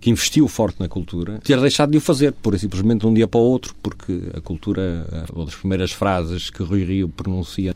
que 0.00 0.08
investiu 0.08 0.46
forte 0.46 0.78
na 0.78 0.86
cultura, 0.86 1.40
ter 1.42 1.60
deixado 1.60 1.90
de 1.90 1.98
o 1.98 2.00
fazer, 2.00 2.30
por 2.34 2.54
e 2.54 2.58
simplesmente 2.60 3.00
de 3.00 3.06
um 3.08 3.12
dia 3.12 3.26
para 3.26 3.40
o 3.40 3.42
outro, 3.42 3.74
porque 3.82 4.30
a 4.32 4.40
cultura, 4.40 5.26
uma 5.34 5.44
das 5.44 5.56
primeiras 5.56 5.90
frases 5.90 6.50
que 6.50 6.62
Rui 6.62 6.84
Rio 6.84 7.08
pronuncia 7.08 7.74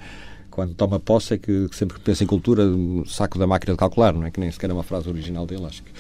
quando 0.53 0.73
toma 0.75 1.01
posse 1.01 1.35
é 1.35 1.37
que 1.37 1.67
sempre 1.73 1.99
que 1.99 2.05
pensa 2.05 2.23
em 2.23 2.29
cultura, 2.29 2.63
saco 3.07 3.41
da 3.41 3.47
máquina 3.49 3.73
de 3.73 3.79
calcular, 3.79 4.13
não 4.13 4.25
é? 4.25 4.31
Que 4.31 4.39
nem 4.39 4.53
sequer 4.53 4.71
é 4.71 4.73
uma 4.73 4.85
frase 4.85 5.09
original 5.09 5.47
dele, 5.47 5.67
acho 5.67 5.83
que. 5.83 5.91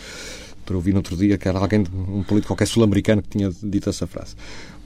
Para 0.64 0.76
ouvir 0.76 0.92
no 0.92 0.98
outro 0.98 1.16
dia 1.16 1.36
que 1.36 1.48
era 1.48 1.58
alguém, 1.58 1.80
um 1.80 2.22
político 2.22 2.52
qualquer 2.52 2.66
sul-americano 2.66 3.20
que 3.20 3.30
tinha 3.30 3.50
dito 3.50 3.90
essa 3.90 4.06
frase. 4.06 4.36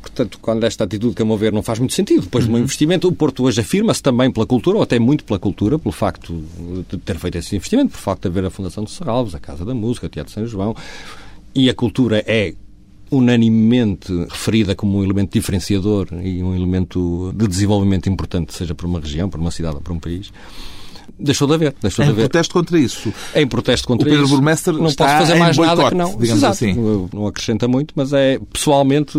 Portanto, 0.05 0.39
quando 0.41 0.65
esta 0.65 0.85
atitude, 0.85 1.15
que 1.15 1.23
a 1.23 1.25
meu 1.25 1.37
ver, 1.37 1.53
não 1.53 1.63
faz 1.63 1.79
muito 1.79 1.95
sentido, 1.95 2.23
depois 2.23 2.45
uhum. 2.45 2.49
de 2.49 2.53
um 2.53 2.59
uhum. 2.59 2.65
investimento, 2.65 3.09
o 3.09 3.13
Porto 3.13 3.45
hoje 3.45 3.61
afirma-se 3.61 4.03
também 4.03 4.31
pela 4.31 4.47
cultura, 4.47 4.77
ou 4.77 4.83
até 4.83 4.99
muito 4.99 5.25
pela 5.25 5.39
cultura, 5.39 5.79
pelo 5.79 5.93
facto 5.93 6.45
de 6.89 6.99
ter 6.99 7.19
feito 7.19 7.39
esse 7.39 7.57
investimento, 7.57 7.93
por 7.93 7.99
facto 7.99 8.23
de 8.23 8.29
haver 8.29 8.45
a 8.45 8.51
Fundação 8.51 8.85
de 8.85 8.91
Serralves, 8.91 9.35
a 9.35 9.41
Casa 9.41 9.65
da 9.65 9.75
Música, 9.75 10.07
o 10.07 10.09
Teatro 10.09 10.31
de 10.31 10.35
São 10.35 10.47
João, 10.47 10.77
e 11.55 11.71
a 11.71 11.75
cultura 11.75 12.23
é 12.27 12.55
unanimemente 13.11 14.13
referida 14.31 14.75
como 14.75 14.99
um 14.99 15.05
elemento 15.05 15.33
diferenciador 15.33 16.09
e 16.23 16.43
um 16.43 16.55
elemento 16.55 17.33
de 17.35 17.47
desenvolvimento 17.47 18.09
importante, 18.09 18.55
seja 18.55 18.75
para 18.75 18.87
uma 18.87 19.01
região, 19.01 19.29
para 19.29 19.41
uma 19.41 19.51
cidade 19.51 19.77
ou 19.77 19.81
para 19.81 19.93
um 19.93 19.99
país 19.99 20.33
deixou 21.19 21.47
de 21.49 21.55
haver. 21.55 21.75
Deixou 21.81 22.05
em 22.05 22.09
de 22.09 22.13
haver. 22.13 22.29
protesto 22.29 22.55
contra 22.55 22.79
isso. 22.79 23.13
Em 23.35 23.47
protesto 23.47 23.87
contra 23.87 24.07
o 24.07 24.11
Pedro 24.11 24.25
isso. 24.25 24.35
Burmester 24.35 24.75
não 24.75 24.87
está 24.87 25.05
posso 25.05 25.19
fazer 25.19 25.35
mais 25.35 25.57
boicote, 25.57 25.77
nada 25.79 25.91
que 25.91 25.97
não. 25.97 26.11
Digamos 26.19 26.43
Exato. 26.43 26.53
assim. 26.53 27.09
Não 27.13 27.27
acrescenta 27.27 27.69
muito, 27.69 27.93
mas 27.97 28.13
é 28.13 28.39
pessoalmente 28.53 29.19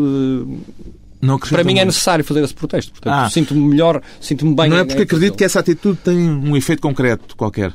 para 1.49 1.63
mim 1.63 1.71
é 1.71 1.75
muito. 1.75 1.81
é 1.81 1.85
necessário 1.85 2.23
fazer 2.23 2.43
esse 2.43 2.53
protesto. 2.53 2.91
Portanto, 2.91 3.13
ah. 3.13 3.29
sinto-me 3.29 3.61
melhor, 3.61 4.01
sinto-me 4.19 4.55
bem. 4.55 4.69
Não 4.69 4.77
é 4.77 4.83
porque 4.85 5.03
acredito 5.03 5.35
que 5.35 5.43
essa 5.43 5.59
atitude 5.59 5.97
tem 6.03 6.17
um 6.17 6.55
efeito 6.55 6.81
concreto 6.81 7.35
qualquer. 7.35 7.73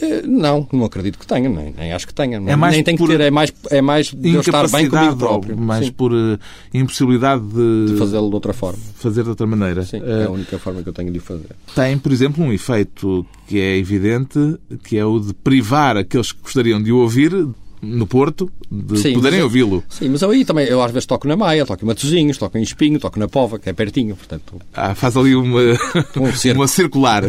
Eh, 0.00 0.22
não, 0.26 0.66
não 0.72 0.84
acredito 0.84 1.18
que 1.18 1.26
tenha, 1.26 1.48
nem, 1.48 1.74
nem 1.76 1.92
acho 1.92 2.06
que 2.06 2.14
tenha. 2.14 2.36
É 2.36 2.56
mais 2.56 2.74
nem 2.74 2.82
tem 2.82 2.96
que 2.96 3.06
ter, 3.06 3.20
é 3.20 3.30
mais, 3.30 3.52
é 3.70 3.82
mais 3.82 4.12
de 4.12 4.34
eu 4.34 4.40
estar 4.40 4.68
bem 4.68 4.88
comigo 4.88 5.16
próprio. 5.16 5.56
Mais 5.56 5.86
Sim. 5.86 5.92
por 5.92 6.12
uh, 6.12 6.38
impossibilidade 6.72 7.42
de, 7.42 7.92
de 7.92 7.98
fazê-lo 7.98 8.28
de 8.28 8.34
outra 8.34 8.52
forma. 8.52 8.78
Fazer 8.94 9.22
de 9.22 9.28
outra 9.28 9.46
maneira. 9.46 9.84
Sim, 9.84 9.98
uh, 10.00 10.10
é 10.10 10.24
a 10.24 10.30
única 10.30 10.58
forma 10.58 10.82
que 10.82 10.88
eu 10.88 10.92
tenho 10.92 11.12
de 11.12 11.18
o 11.18 11.22
fazer. 11.22 11.50
Tem, 11.74 11.98
por 11.98 12.12
exemplo, 12.12 12.42
um 12.42 12.52
efeito 12.52 13.26
que 13.46 13.60
é 13.60 13.76
evidente, 13.76 14.38
que 14.84 14.96
é 14.96 15.04
o 15.04 15.18
de 15.18 15.34
privar 15.34 15.96
aqueles 15.96 16.32
que 16.32 16.42
gostariam 16.42 16.82
de 16.82 16.92
o 16.92 16.98
ouvir 16.98 17.32
no 17.82 18.06
Porto 18.06 18.50
de 18.70 18.98
sim, 18.98 19.14
poderem 19.14 19.42
ouvi-lo. 19.42 19.82
Sim, 19.88 20.10
mas 20.10 20.22
eu 20.22 20.30
aí 20.30 20.44
também, 20.44 20.66
eu 20.66 20.82
às 20.82 20.92
vezes 20.92 21.06
toco 21.06 21.26
na 21.26 21.36
Maia, 21.36 21.64
toco 21.64 21.84
em 21.84 21.86
Matosinhos, 21.86 22.38
toco 22.38 22.58
em 22.58 22.62
Espinho, 22.62 23.00
toco 23.00 23.18
na 23.18 23.26
Pova, 23.26 23.58
que 23.58 23.68
é 23.68 23.72
pertinho, 23.72 24.14
portanto... 24.16 24.60
Ah, 24.74 24.94
faz 24.94 25.16
ali 25.16 25.34
uma, 25.34 25.60
um 26.16 26.54
uma 26.54 26.68
circular. 26.68 27.24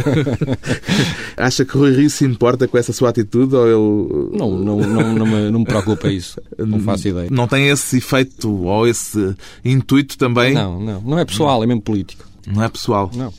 Acha 1.37 1.63
que 1.63 1.77
Rui 1.77 1.95
Rio 1.95 2.09
se 2.09 2.25
importa 2.25 2.67
com 2.67 2.77
essa 2.77 2.91
sua 2.93 3.09
atitude 3.09 3.55
ou 3.55 3.67
ele... 3.67 4.37
Não, 4.37 4.51
não, 4.51 4.79
não, 4.79 5.13
não, 5.13 5.25
me, 5.25 5.51
não 5.51 5.59
me 5.59 5.65
preocupa 5.65 6.09
isso, 6.09 6.41
não 6.57 6.79
faço 6.79 7.07
ideia. 7.07 7.29
Não 7.31 7.47
tem 7.47 7.67
esse 7.69 7.97
efeito 7.97 8.51
ou 8.51 8.87
esse 8.87 9.35
intuito 9.63 10.17
também? 10.17 10.53
Não, 10.53 10.79
não, 10.79 11.01
não 11.01 11.19
é 11.19 11.25
pessoal, 11.25 11.63
é 11.63 11.67
mesmo 11.67 11.81
político. 11.81 12.25
Não 12.47 12.63
é 12.63 12.69
pessoal? 12.69 13.09
Não. 13.13 13.31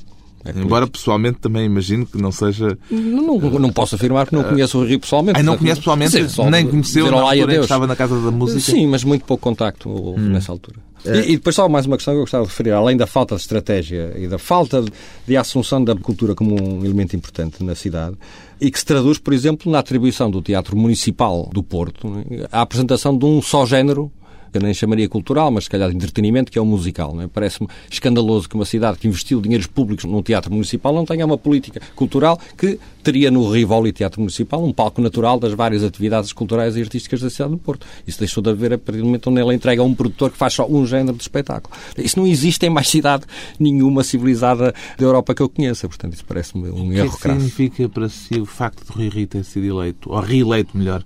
É 0.45 0.51
Embora 0.59 0.87
pessoalmente 0.87 1.39
também 1.39 1.65
imagino 1.65 2.05
que 2.05 2.21
não 2.21 2.33
seja. 2.33 2.77
Não, 2.91 3.39
não, 3.39 3.59
não 3.59 3.73
posso 3.73 3.95
afirmar 3.95 4.27
que 4.27 4.35
não 4.35 4.43
conheço 4.43 4.79
o 4.79 4.85
Rio 4.85 4.99
pessoalmente. 4.99 5.39
Ah, 5.39 5.43
não 5.43 5.57
conhece 5.57 5.81
pessoalmente? 5.81 6.21
Dizer, 6.21 6.51
nem 6.51 6.67
conheceu 6.67 7.11
na 7.11 7.21
altura 7.21 7.55
que 7.55 7.61
estava 7.61 7.87
na 7.87 7.95
Casa 7.95 8.21
da 8.21 8.31
Música? 8.31 8.61
Sim, 8.61 8.89
mas 8.89 9.05
muito 9.05 9.25
pouco 9.25 9.43
contacto 9.43 9.89
hum. 9.89 10.17
nessa 10.19 10.51
altura. 10.51 10.79
É. 11.05 11.21
E, 11.21 11.33
e, 11.33 11.37
depois 11.37 11.55
só 11.55 11.69
mais 11.69 11.87
uma 11.87 11.97
questão 11.97 12.15
que 12.15 12.19
eu 12.19 12.23
gostava 12.23 12.45
de 12.45 12.51
referir, 12.51 12.71
além 12.71 12.97
da 12.97 13.07
falta 13.07 13.35
de 13.35 13.41
estratégia 13.41 14.15
e 14.17 14.29
da 14.29 14.39
falta 14.39 14.85
de 15.27 15.37
assunção 15.37 15.83
da 15.83 15.95
cultura 15.97 16.35
como 16.35 16.61
um 16.61 16.85
elemento 16.85 17.17
importante 17.17 17.63
na 17.63 17.75
cidade, 17.75 18.17
e 18.61 18.71
que 18.71 18.79
se 18.79 18.85
traduz, 18.85 19.19
por 19.19 19.33
exemplo, 19.33 19.71
na 19.71 19.81
atribuição 19.81 20.31
do 20.31 20.41
Teatro 20.41 20.77
Municipal 20.77 21.51
do 21.53 21.63
Porto, 21.63 22.09
né, 22.09 22.47
a 22.51 22.61
apresentação 22.61 23.17
de 23.17 23.25
um 23.25 23.43
só 23.43 23.67
género 23.67 24.13
eu 24.59 24.63
nem 24.63 24.75
chamaria 24.75 25.09
cultural, 25.09 25.51
mas 25.51 25.65
se 25.65 25.71
calhar 25.71 25.89
de 25.91 25.97
entretenimento, 25.97 26.51
que 26.51 26.59
é 26.59 26.63
o 26.63 26.67
musical. 26.67 27.21
É? 27.21 27.27
Parece-me 27.27 27.69
escandaloso 27.91 28.49
que 28.49 28.55
uma 28.55 28.65
cidade 28.65 28.99
que 28.99 29.09
investiu 29.09 29.41
dinheiros 29.41 29.67
públicos 29.67 30.05
num 30.05 30.23
teatro 30.23 30.53
municipal 30.53 30.93
não 30.95 31.05
tenha 31.05 31.25
uma 31.25 31.39
política 31.39 31.81
cultural 31.95 32.39
que 32.57 32.79
teria 33.03 33.31
no 33.31 33.51
Rivoli 33.51 33.93
Teatro 33.93 34.21
Municipal 34.21 34.65
um 34.65 34.73
palco 34.73 35.01
natural 35.01 35.39
das 35.39 35.53
várias 35.53 35.83
atividades 35.83 36.33
culturais 36.33 36.77
e 36.77 36.81
artísticas 36.81 37.21
da 37.21 37.31
cidade 37.31 37.51
do 37.51 37.59
Porto. 37.59 37.87
Isso 38.07 38.19
deixou 38.19 38.43
de 38.43 38.51
haver 38.51 38.73
a 38.73 38.79
partir 38.79 39.01
do 39.01 39.07
momento 39.07 39.29
onde 39.29 39.41
ela 39.41 39.55
entrega 39.55 39.83
a 39.83 39.85
um 39.85 39.95
produtor 39.95 40.31
que 40.31 40.39
faz 40.39 40.55
só 40.55 40.67
um 40.67 40.87
género 40.87 41.17
de 41.17 41.23
espetáculo. 41.23 41.75
Isso 41.99 42.19
não 42.19 42.27
existe 42.27 42.65
em 42.67 42.71
mais 42.71 42.89
cidade 42.89 43.25
nenhuma 43.59 44.05
civilizada 44.05 44.75
da 44.97 45.05
Europa 45.05 45.35
que 45.35 45.43
eu 45.43 45.49
conheça. 45.49 45.89
Portanto, 45.89 46.15
isso 46.15 46.25
parece-me 46.25 46.71
um 46.71 46.93
erro 46.93 47.17
crasso. 47.19 47.39
O 47.39 47.43
que 47.43 47.51
significa 47.51 47.89
para 47.89 48.09
si 48.09 48.41
o 48.41 48.47
facto 48.47 48.85
de 48.85 48.93
Rui 48.93 49.09
Rio 49.09 49.27
ter 49.27 49.45
sido 49.45 49.67
eleito, 49.67 50.11
ou 50.11 50.21
reeleito 50.21 50.77
melhor? 50.77 51.05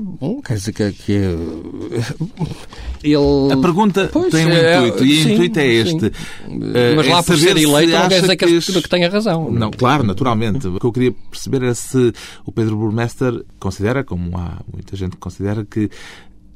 Bom, 0.00 0.40
quer 0.40 0.54
dizer 0.54 0.72
que, 0.72 0.92
que 0.92 1.12
ele... 3.04 3.52
A 3.52 3.56
pergunta 3.56 4.08
pois, 4.10 4.30
tem 4.30 4.46
um 4.46 4.50
é, 4.50 4.78
intuito, 4.88 5.04
e 5.04 5.24
o 5.24 5.30
intuito 5.30 5.58
é 5.58 5.66
este. 5.66 6.06
Uh, 6.06 6.96
Mas 6.96 7.06
é 7.06 7.10
lá 7.10 7.22
por 7.22 7.36
ser 7.36 7.56
eleito 7.56 7.92
não 7.92 8.08
quer 8.08 8.20
dizer 8.20 8.36
que, 8.36 8.60
que, 8.60 8.82
que 8.82 8.88
tenha 8.88 9.10
razão. 9.10 9.50
Não, 9.50 9.70
claro, 9.70 10.02
naturalmente. 10.04 10.66
O 10.66 10.80
que 10.80 10.86
eu 10.86 10.92
queria 10.92 11.12
perceber 11.30 11.62
era 11.64 11.74
se 11.74 12.12
o 12.46 12.52
Pedro 12.52 12.76
Burmester 12.76 13.44
considera, 13.58 14.02
como 14.02 14.38
há 14.38 14.60
muita 14.72 14.96
gente 14.96 15.12
que 15.12 15.18
considera, 15.18 15.64
que 15.64 15.90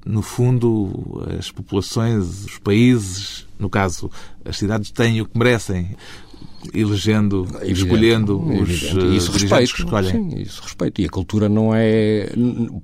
no 0.07 0.23
fundo, 0.23 1.27
as 1.37 1.51
populações, 1.51 2.45
os 2.45 2.59
países, 2.59 3.45
no 3.59 3.69
caso, 3.69 4.09
as 4.45 4.57
cidades, 4.57 4.93
têm 4.93 5.21
o 5.21 5.27
que 5.27 5.37
merecem 5.37 5.97
elegendo, 6.75 7.47
e 7.65 7.73
escolhendo 7.73 8.41
os 8.41 8.71
evidente. 8.71 9.17
isso 9.17 9.33
respeito, 9.33 9.75
que 9.75 9.83
escolhem. 9.83 10.13
Sim, 10.13 10.41
isso 10.41 10.63
respeito. 10.63 11.01
E 11.01 11.05
a 11.05 11.09
cultura 11.09 11.49
não 11.49 11.75
é... 11.75 12.31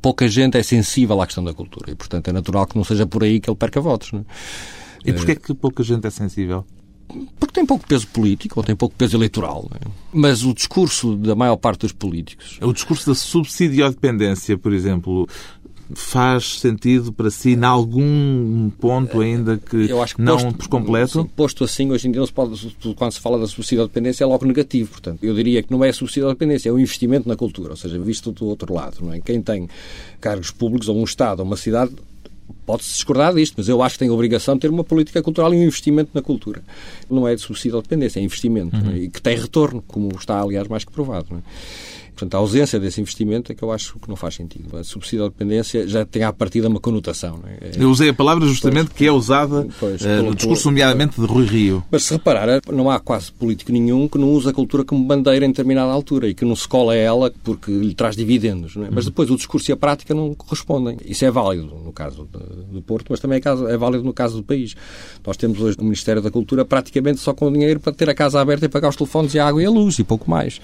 Pouca 0.01 0.29
gente 0.29 0.57
é 0.57 0.63
sensível 0.63 1.21
à 1.21 1.27
questão 1.27 1.45
da 1.45 1.53
cultura 1.53 1.91
e, 1.91 1.95
portanto, 1.95 2.29
é 2.29 2.33
natural 2.33 2.67
que 2.67 2.77
não 2.77 2.85
seja 2.85 3.07
por 3.07 3.23
aí 3.23 3.41
que 3.41 3.51
ele 3.51 3.57
perca 3.57 3.81
votos. 3.81 4.13
Não 4.13 4.21
é? 4.21 4.25
E 5.05 5.13
porquê 5.13 5.33
é 5.33 5.35
que 5.35 5.55
pouca 5.55 5.83
gente 5.83 6.07
é 6.07 6.11
sensível? 6.11 6.65
Porque 7.39 7.53
tem 7.53 7.67
pouco 7.67 7.87
peso 7.87 8.07
político 8.09 8.61
ou 8.61 8.65
tem 8.65 8.75
pouco 8.75 8.95
peso 8.95 9.17
eleitoral. 9.17 9.69
É? 9.75 9.87
Mas 10.13 10.45
o 10.45 10.55
discurso 10.55 11.17
da 11.17 11.35
maior 11.35 11.57
parte 11.57 11.81
dos 11.81 11.93
políticos. 11.93 12.59
O 12.63 12.73
discurso 12.73 13.07
da 13.07 13.15
subsidiodependência, 13.15 14.57
por 14.57 14.73
exemplo, 14.73 15.29
faz 15.95 16.61
sentido 16.61 17.13
para 17.13 17.31
si, 17.31 17.51
em 17.51 17.65
algum 17.65 18.71
ponto 18.71 19.21
ainda 19.21 19.57
que, 19.57 19.89
que 19.89 20.23
não 20.23 20.39
posto, 20.39 20.55
por 20.55 20.69
completo? 20.69 21.23
Sim, 21.23 21.31
posto 21.37 21.65
assim, 21.65 21.91
hoje 21.91 22.09
em 22.09 22.13
dia, 22.13 22.25
se 22.25 22.33
pode, 22.33 22.77
quando 22.97 23.13
se 23.13 23.21
fala 23.21 23.39
da 23.39 23.47
subsidiodependência, 23.47 24.25
é 24.25 24.27
logo 24.27 24.45
negativo. 24.45 24.91
Portanto, 24.91 25.23
eu 25.23 25.35
diria 25.35 25.63
que 25.63 25.71
não 25.71 25.85
é 25.85 25.89
a 25.89 25.93
subsidiodependência, 25.93 26.69
é 26.69 26.73
o 26.73 26.79
investimento 26.79 27.29
na 27.29 27.37
cultura, 27.37 27.71
ou 27.71 27.77
seja, 27.77 27.99
visto 27.99 28.33
do 28.33 28.47
outro 28.47 28.73
lado. 28.73 28.99
Não 29.01 29.13
é? 29.13 29.21
Quem 29.21 29.41
tem 29.41 29.69
cargos 30.21 30.51
públicos, 30.51 30.89
ou 30.89 30.97
um 30.99 31.05
Estado, 31.05 31.41
ou 31.41 31.47
uma 31.47 31.57
cidade, 31.57 31.93
Pode-se 32.65 32.93
discordar 32.93 33.35
disto, 33.35 33.55
mas 33.57 33.69
eu 33.69 33.83
acho 33.83 33.95
que 33.95 34.01
tem 34.01 34.09
a 34.09 34.13
obrigação 34.13 34.55
de 34.55 34.61
ter 34.61 34.71
uma 34.71 34.85
política 34.85 35.23
cultural 35.23 35.53
e 35.53 35.57
um 35.57 35.63
investimento 35.63 36.11
na 36.15 36.23
cultura. 36.23 36.63
Não 37.11 37.27
é 37.27 37.35
de 37.35 37.41
subsídio 37.41 37.77
ou 37.77 37.83
dependência, 37.83 38.21
é 38.21 38.23
investimento. 38.23 38.77
Uhum. 38.77 38.93
É? 38.93 38.99
E 38.99 39.09
que 39.09 39.21
tem 39.21 39.37
retorno, 39.37 39.83
como 39.87 40.09
está, 40.17 40.41
aliás, 40.41 40.69
mais 40.69 40.85
que 40.85 40.93
provado. 40.93 41.27
É? 41.37 41.43
Portanto, 42.15 42.35
a 42.35 42.39
ausência 42.39 42.79
desse 42.79 43.01
investimento 43.01 43.53
é 43.53 43.55
que 43.55 43.63
eu 43.63 43.73
acho 43.73 43.99
que 43.99 44.09
não 44.09 44.17
faz 44.17 44.35
sentido. 44.35 44.77
A 44.77 44.85
subsídio 44.85 45.25
à 45.25 45.29
dependência 45.29 45.87
já 45.89 46.05
tem 46.05 46.23
à 46.23 46.33
partida 46.33 46.69
uma 46.69 46.81
conotação. 46.81 47.41
É? 47.61 47.73
Eu 47.77 47.91
usei 47.91 48.11
a 48.11 48.15
palavra 48.15 48.47
justamente 48.47 48.89
pois, 48.89 48.99
que 48.99 49.07
é 49.07 49.13
usada 49.13 49.67
pois, 49.81 50.03
uh, 50.03 50.23
no 50.23 50.35
discurso, 50.35 50.69
nomeadamente, 50.69 51.21
de 51.21 51.27
Rui 51.27 51.47
Rio. 51.47 51.85
Mas 51.91 52.05
se 52.05 52.13
reparar, 52.13 52.61
não 52.71 52.91
há 52.91 53.01
quase 53.01 53.33
político 53.33 53.73
nenhum 53.73 54.07
que 54.09 54.19
não 54.19 54.31
use 54.31 54.49
a 54.49 54.53
cultura 54.53 54.85
como 54.85 55.05
bandeira 55.05 55.45
em 55.45 55.49
determinada 55.49 55.91
altura 55.91 56.29
e 56.29 56.35
que 56.35 56.45
não 56.45 56.55
se 56.55 56.69
cola 56.69 56.93
a 56.93 56.97
ela 56.97 57.33
porque 57.43 57.71
lhe 57.71 57.95
traz 57.95 58.15
dividendos. 58.15 58.77
É? 58.77 58.89
Mas 58.91 59.05
uhum. 59.05 59.11
depois 59.11 59.31
o 59.31 59.37
discurso 59.37 59.71
e 59.71 59.73
a 59.73 59.77
prática 59.77 60.15
não 60.15 60.35
correspondem. 60.35 60.99
Isso 61.05 61.25
é 61.25 61.31
válido 61.31 61.75
no 61.85 61.93
caso 61.93 62.29
do 62.71 62.83
Porto, 62.83 63.07
mas 63.11 63.21
também 63.21 63.41
é, 63.45 63.73
é 63.73 63.77
válido 63.77 64.05
no 64.05 64.13
caso 64.13 64.37
do 64.37 64.43
país. 64.43 64.75
Nós 65.27 65.37
temos 65.37 65.61
hoje 65.61 65.79
no 65.79 65.85
Ministério 65.85 66.21
da 66.21 66.31
Cultura 66.31 66.65
praticamente 66.65 67.21
só 67.21 67.33
com 67.33 67.53
dinheiro 67.53 67.81
para 67.81 67.93
ter 67.93 68.09
a 68.11 68.15
casa 68.15 68.41
aberta 68.41 68.67
e 68.67 68.69
pagar 68.69 68.89
os 68.89 68.97
telefones 68.97 69.35
e 69.35 69.39
a 69.39 69.47
água 69.47 69.63
e 69.63 69.67
a 69.67 69.71
luz 69.71 69.99
e 69.99 70.05
pouco 70.05 70.31
mais. 70.31 70.61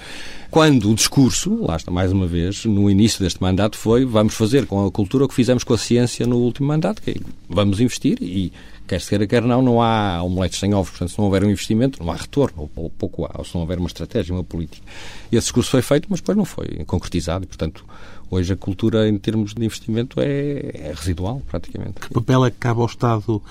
Quando 0.50 0.90
o 0.90 0.94
discurso, 0.94 1.37
lá 1.46 1.76
está 1.76 1.90
mais 1.90 2.12
uma 2.12 2.26
vez, 2.26 2.64
no 2.64 2.90
início 2.90 3.20
deste 3.20 3.40
mandato 3.40 3.76
foi 3.76 4.04
vamos 4.04 4.34
fazer 4.34 4.66
com 4.66 4.86
a 4.86 4.90
cultura 4.90 5.24
o 5.24 5.28
que 5.28 5.34
fizemos 5.34 5.64
com 5.64 5.74
a 5.74 5.78
ciência 5.78 6.26
no 6.26 6.36
último 6.36 6.68
mandato, 6.68 7.02
que 7.02 7.10
é, 7.10 7.14
vamos 7.48 7.80
investir 7.80 8.18
e 8.20 8.52
quer 8.88 9.00
se 9.00 9.10
queira, 9.10 9.26
quer 9.26 9.42
não, 9.42 9.60
não 9.60 9.82
há 9.82 10.22
omeletes 10.22 10.58
sem 10.58 10.72
ovos. 10.74 10.90
Portanto, 10.90 11.10
se 11.10 11.18
não 11.18 11.26
houver 11.26 11.44
um 11.44 11.50
investimento, 11.50 12.02
não 12.02 12.10
há 12.10 12.16
retorno, 12.16 12.70
ou 12.74 12.90
pouco 12.90 13.26
há, 13.26 13.32
ou 13.34 13.44
se 13.44 13.54
não 13.54 13.60
houver 13.60 13.78
uma 13.78 13.86
estratégia, 13.86 14.34
uma 14.34 14.42
política. 14.42 14.82
Esse 15.30 15.46
discurso 15.46 15.70
foi 15.70 15.82
feito, 15.82 16.06
mas 16.08 16.20
depois 16.20 16.36
não 16.36 16.46
foi 16.46 16.66
concretizado. 16.86 17.44
E, 17.44 17.46
portanto, 17.46 17.84
hoje 18.30 18.52
a 18.54 18.56
cultura, 18.56 19.06
em 19.06 19.18
termos 19.18 19.54
de 19.54 19.64
investimento, 19.64 20.20
é, 20.20 20.70
é 20.74 20.92
residual, 20.96 21.42
praticamente. 21.46 22.00
Que 22.00 22.08
papel 22.08 22.46
é 22.46 22.50
que 22.50 22.56
cabe 22.56 22.80
ao 22.80 22.86
Estado 22.86 23.42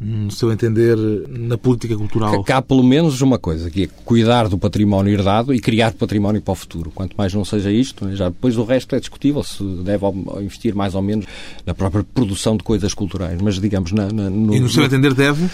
no 0.00 0.30
seu 0.30 0.52
entender, 0.52 0.96
na 1.28 1.56
política 1.56 1.96
cultural? 1.96 2.44
Que 2.44 2.52
há 2.52 2.60
pelo 2.60 2.82
menos 2.82 3.20
uma 3.22 3.38
coisa, 3.38 3.70
que 3.70 3.84
é 3.84 3.88
cuidar 4.04 4.48
do 4.48 4.58
património 4.58 5.12
herdado 5.12 5.54
e 5.54 5.60
criar 5.60 5.92
património 5.94 6.42
para 6.42 6.52
o 6.52 6.54
futuro. 6.54 6.90
Quanto 6.94 7.16
mais 7.16 7.32
não 7.32 7.44
seja 7.44 7.70
isto, 7.70 8.04
né, 8.04 8.14
já 8.14 8.28
depois 8.28 8.56
o 8.56 8.64
resto 8.64 8.94
é 8.94 9.00
discutível, 9.00 9.42
se 9.42 9.62
deve 9.82 10.04
investir 10.40 10.74
mais 10.74 10.94
ou 10.94 11.02
menos 11.02 11.26
na 11.64 11.74
própria 11.74 12.04
produção 12.04 12.56
de 12.56 12.62
coisas 12.62 12.92
culturais. 12.92 13.40
Mas, 13.40 13.58
digamos, 13.60 13.92
na, 13.92 14.10
na, 14.12 14.28
no, 14.28 14.54
e 14.54 14.60
no 14.60 14.68
seu 14.68 14.84
entender 14.84 15.14
deve? 15.14 15.48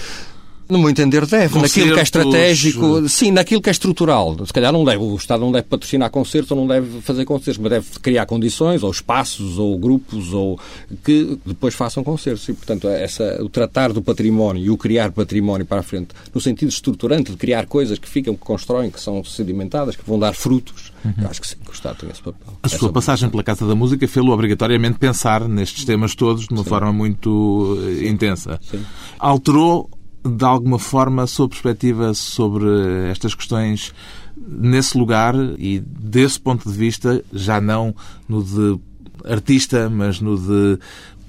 No 0.68 0.78
meu 0.78 0.90
entender, 0.90 1.26
deve. 1.26 1.52
Concertos... 1.52 1.76
Naquilo 1.76 1.94
que 1.94 2.00
é 2.00 2.02
estratégico, 2.02 3.08
sim, 3.08 3.30
naquilo 3.30 3.60
que 3.60 3.68
é 3.68 3.72
estrutural. 3.72 4.36
Se 4.46 4.52
calhar 4.52 4.72
não 4.72 4.84
deve, 4.84 5.02
o 5.02 5.16
Estado 5.16 5.40
não 5.40 5.52
deve 5.52 5.66
patrocinar 5.66 6.10
concertos 6.10 6.50
ou 6.50 6.56
não 6.56 6.66
deve 6.66 7.00
fazer 7.00 7.24
concertos, 7.24 7.58
mas 7.58 7.70
deve 7.70 7.86
criar 8.00 8.26
condições, 8.26 8.82
ou 8.82 8.90
espaços, 8.90 9.58
ou 9.58 9.78
grupos, 9.78 10.32
ou 10.32 10.58
que 11.04 11.38
depois 11.44 11.74
façam 11.74 12.02
concertos. 12.02 12.48
E, 12.48 12.52
portanto, 12.52 12.88
essa, 12.88 13.42
o 13.42 13.48
tratar 13.48 13.92
do 13.92 14.02
património 14.02 14.64
e 14.64 14.70
o 14.70 14.76
criar 14.76 15.12
património 15.12 15.66
para 15.66 15.80
a 15.80 15.82
frente, 15.82 16.08
no 16.34 16.40
sentido 16.40 16.68
estruturante 16.68 17.30
de 17.32 17.36
criar 17.36 17.66
coisas 17.66 17.98
que 17.98 18.08
ficam, 18.08 18.34
que 18.34 18.40
constroem, 18.40 18.90
que 18.90 19.00
são 19.00 19.22
sedimentadas, 19.24 19.96
que 19.96 20.02
vão 20.06 20.18
dar 20.18 20.34
frutos, 20.34 20.92
uhum. 21.04 21.28
acho 21.28 21.40
que 21.40 21.48
sim, 21.48 21.56
que 21.62 21.70
o 21.70 21.74
Estado 21.74 21.98
tem 21.98 22.10
esse 22.10 22.22
papel. 22.22 22.54
A 22.62 22.68
sua 22.68 22.92
passagem 22.92 23.28
pela 23.28 23.42
Casa 23.42 23.66
da 23.66 23.74
Música 23.74 24.06
fez-lo 24.06 24.32
obrigatoriamente 24.32 24.98
pensar 24.98 25.48
nestes 25.48 25.84
temas 25.84 26.14
todos 26.14 26.46
de 26.46 26.54
uma 26.54 26.62
sim. 26.62 26.68
forma 26.68 26.92
muito 26.92 27.78
eh, 28.00 28.08
intensa. 28.08 28.60
Sim. 28.62 28.84
Alterou 29.18 29.90
de 30.24 30.44
alguma 30.44 30.78
forma, 30.78 31.22
a 31.22 31.26
sua 31.26 31.48
perspectiva 31.48 32.14
sobre 32.14 32.66
estas 33.10 33.34
questões 33.34 33.92
nesse 34.36 34.96
lugar 34.96 35.34
e 35.58 35.80
desse 35.80 36.38
ponto 36.38 36.70
de 36.70 36.76
vista, 36.76 37.24
já 37.32 37.60
não 37.60 37.94
no 38.28 38.42
de 38.42 38.80
artista, 39.24 39.90
mas 39.90 40.20
no 40.20 40.38
de 40.38 40.78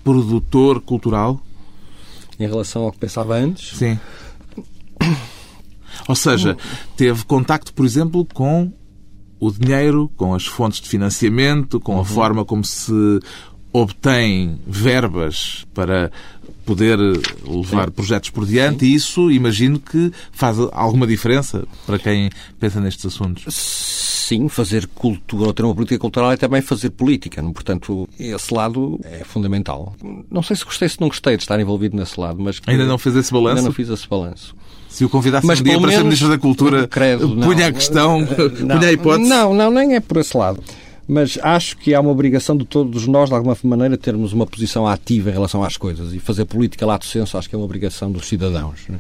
produtor 0.04 0.82
cultural? 0.82 1.42
Em 2.40 2.48
relação 2.48 2.84
ao 2.84 2.92
que 2.92 3.00
pensava 3.00 3.36
antes? 3.36 3.78
Sim. 3.78 4.00
Ou 6.08 6.16
seja, 6.16 6.58
teve 6.98 7.24
contacto, 7.26 7.74
por 7.74 7.86
exemplo, 7.86 8.26
com 8.34 8.72
o 9.40 9.52
dinheiro, 9.52 10.10
com 10.16 10.34
as 10.34 10.46
fontes 10.46 10.82
de 10.82 10.90
financiamento, 10.90 11.80
com 11.80 11.94
a 11.94 12.00
uhum. 12.00 12.06
forma 12.06 12.46
como 12.46 12.64
se 12.64 13.20
obtém 13.72 14.60
verbas 14.68 15.66
para 15.74 16.12
poder 16.66 16.98
levar 16.98 17.86
Sim. 17.86 17.92
projetos 17.92 18.30
por 18.30 18.46
diante 18.46 18.86
Sim. 18.86 18.92
e 18.92 18.96
isso 18.96 19.32
imagino 19.32 19.80
que 19.80 20.12
faz 20.32 20.58
alguma 20.72 21.06
diferença 21.06 21.66
para 21.86 22.00
quem 22.00 22.30
pensa 22.60 22.80
nestes 22.80 23.06
assuntos. 23.06 23.44
Sim, 23.54 24.48
fazer 24.48 24.88
cultura 24.88 25.48
ou 25.48 25.54
ter 25.54 25.64
uma 25.64 25.76
política 25.76 26.00
cultural 26.00 26.32
é 26.32 26.38
também 26.38 26.62
fazer 26.62 26.92
política. 26.92 27.44
Portanto, 27.44 28.08
esse 28.18 28.54
lado 28.54 29.00
é 29.04 29.24
fundamental. 29.24 29.94
Não 30.32 30.42
sei 30.42 30.56
se 30.56 30.64
gostei, 30.64 30.88
se 30.88 31.00
não 31.02 31.10
gostei 31.10 31.36
de 31.36 31.44
estar 31.44 31.60
envolvido 31.60 31.98
nesse 31.98 32.20
lado, 32.20 32.42
mas... 32.42 32.62
Ainda 32.66 32.86
não 32.86 32.98
fez 32.98 33.16
esse 33.18 33.32
balanço? 33.34 33.58
Ainda 33.58 33.62
não 33.64 33.74
fiz 33.74 33.90
esse 33.90 34.08
balanço. 34.08 34.56
Se 34.88 35.04
o 35.04 35.10
convidasse 35.10 35.46
mas, 35.46 35.60
um 35.60 35.64
dia 35.64 35.74
para 35.74 35.82
menos, 35.82 35.96
ser 35.96 36.04
Ministro 36.04 36.30
da 36.30 36.38
Cultura, 36.38 36.88
credo, 36.88 37.36
punha 37.36 37.68
a 37.68 37.72
questão, 37.72 38.20
não, 38.20 38.78
punha 38.78 38.90
a 38.90 38.92
hipótese? 38.92 39.28
Não, 39.30 39.54
não, 39.54 39.72
nem 39.72 39.96
é 39.96 40.00
por 40.00 40.18
esse 40.18 40.38
lado 40.38 40.64
mas 41.08 41.38
acho 41.42 41.78
que 41.78 41.94
há 41.94 42.00
uma 42.00 42.12
obrigação 42.12 42.56
de 42.56 42.66
todos 42.66 43.08
nós, 43.08 43.30
de 43.30 43.36
alguma 43.36 43.58
maneira, 43.64 43.98
termos 43.98 44.32
uma 44.32 44.46
posição 44.46 44.88
ativa 44.88 45.30
em 45.30 45.34
relação 45.34 45.64
às 45.64 45.76
coisas. 45.76 46.14
E 46.14 46.20
fazer 46.20 46.46
política 46.46 46.86
lato 46.86 47.06
senso 47.06 47.38
acho 47.38 47.50
que 47.50 47.56
é 47.56 47.58
uma 47.58 47.66
obrigação 47.66 48.12
dos 48.12 48.28
cidadãos. 48.28 48.88
Né? 48.88 49.00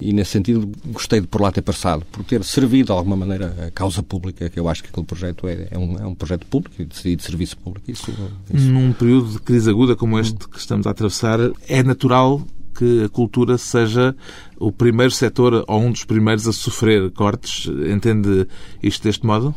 E, 0.00 0.12
nesse 0.12 0.32
sentido, 0.32 0.70
gostei 0.86 1.20
de 1.20 1.26
por 1.26 1.40
lá 1.40 1.50
ter 1.50 1.62
passado, 1.62 2.04
por 2.12 2.24
ter 2.24 2.44
servido, 2.44 2.86
de 2.86 2.92
alguma 2.92 3.16
maneira, 3.16 3.54
a 3.68 3.70
causa 3.70 4.02
pública, 4.02 4.50
que 4.50 4.60
eu 4.60 4.68
acho 4.68 4.82
que 4.82 4.90
aquele 4.90 5.06
projeto 5.06 5.48
é, 5.48 5.68
é, 5.70 5.78
um, 5.78 5.96
é 5.98 6.06
um 6.06 6.14
projeto 6.14 6.46
público 6.46 6.80
e 6.80 6.84
de, 6.84 7.16
de 7.16 7.22
serviço 7.22 7.56
público. 7.56 7.90
Isso, 7.90 8.12
isso... 8.52 8.70
Num 8.70 8.92
período 8.92 9.30
de 9.32 9.38
crise 9.40 9.70
aguda 9.70 9.96
como 9.96 10.18
este 10.18 10.48
que 10.48 10.58
estamos 10.58 10.86
a 10.86 10.90
atravessar, 10.90 11.38
é 11.68 11.82
natural 11.82 12.42
que 12.76 13.04
a 13.04 13.08
cultura 13.08 13.58
seja 13.58 14.14
o 14.58 14.70
primeiro 14.72 15.10
setor 15.10 15.64
ou 15.66 15.80
um 15.80 15.92
dos 15.92 16.04
primeiros 16.04 16.46
a 16.46 16.52
sofrer 16.52 17.10
cortes. 17.10 17.66
Entende 17.92 18.46
isto 18.82 19.02
deste 19.04 19.26
modo? 19.26 19.54